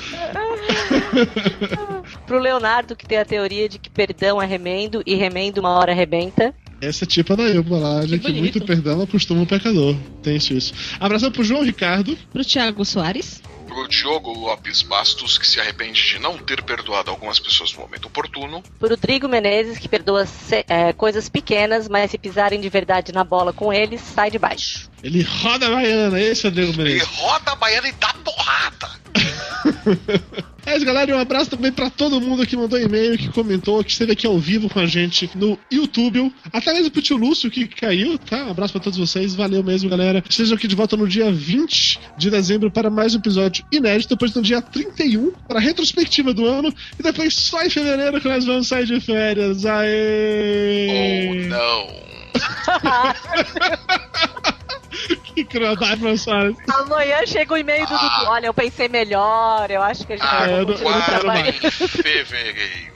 [2.26, 5.91] Pro Leonardo, que tem a teoria de que perdão é remendo e remendo uma hora
[5.91, 6.51] arrebenta.
[6.82, 8.40] Essa é tipo da Ilma lá, já que, bonito.
[8.40, 9.96] muito perdão acostuma o pecador.
[10.24, 10.54] Tem isso.
[10.54, 10.74] isso.
[11.00, 12.18] Abração pro João Ricardo.
[12.34, 13.42] Pro Thiago Soares.
[13.68, 18.08] Pro Diogo Lopes Bastos, que se arrepende de não ter perdoado algumas pessoas no momento
[18.08, 18.62] oportuno.
[18.80, 23.24] Pro Drigo Menezes, que perdoa se- é, coisas pequenas, mas se pisarem de verdade na
[23.24, 24.90] bola com eles, sai de baixo.
[25.02, 27.04] Ele roda a baiana, esse é o Ele Menezes.
[27.08, 28.90] roda a baiana e dá porrada.
[30.66, 31.16] É isso, galera.
[31.16, 34.38] Um abraço também pra todo mundo que mandou e-mail, que comentou, que esteve aqui ao
[34.38, 36.32] vivo com a gente no YouTube.
[36.53, 38.45] Até mesmo pro tio Lúcio que caiu, tá?
[38.45, 39.34] Um abraço pra todos vocês.
[39.34, 40.24] Valeu mesmo, galera.
[40.28, 44.09] Estejam aqui de volta no dia 20 de dezembro para mais um episódio inédito.
[44.09, 46.74] Depois no dia 31 para a retrospectiva do ano.
[46.99, 49.66] E depois só em fevereiro que nós vamos sair de férias.
[49.66, 51.28] Aê!
[51.28, 52.01] Ou não.
[55.34, 56.58] Que crueldade, senhores.
[56.70, 58.26] Amanhã chega o e-mail do Dudu.
[58.28, 61.10] Olha, eu pensei melhor, eu acho que a gente Ah, vai eu não- continuar.
[61.16, 62.92] Aguardem fevereiro.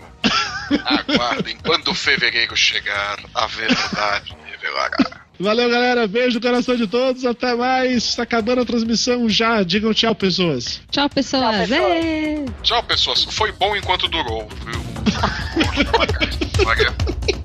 [0.85, 1.57] Aguardem.
[1.65, 5.21] Quando fevereiro chegar, a verdade revelará.
[5.39, 6.07] Valeu, galera.
[6.07, 7.25] Beijo no coração de todos.
[7.25, 8.03] Até mais.
[8.05, 9.61] Está acabando a transmissão já.
[9.63, 10.81] Digam tchau, pessoas.
[10.89, 11.67] Tchau, pessoas.
[11.67, 12.49] Tchau, pessoas.
[12.63, 13.23] Tchau, pessoas.
[13.25, 14.85] Foi bom enquanto durou, viu?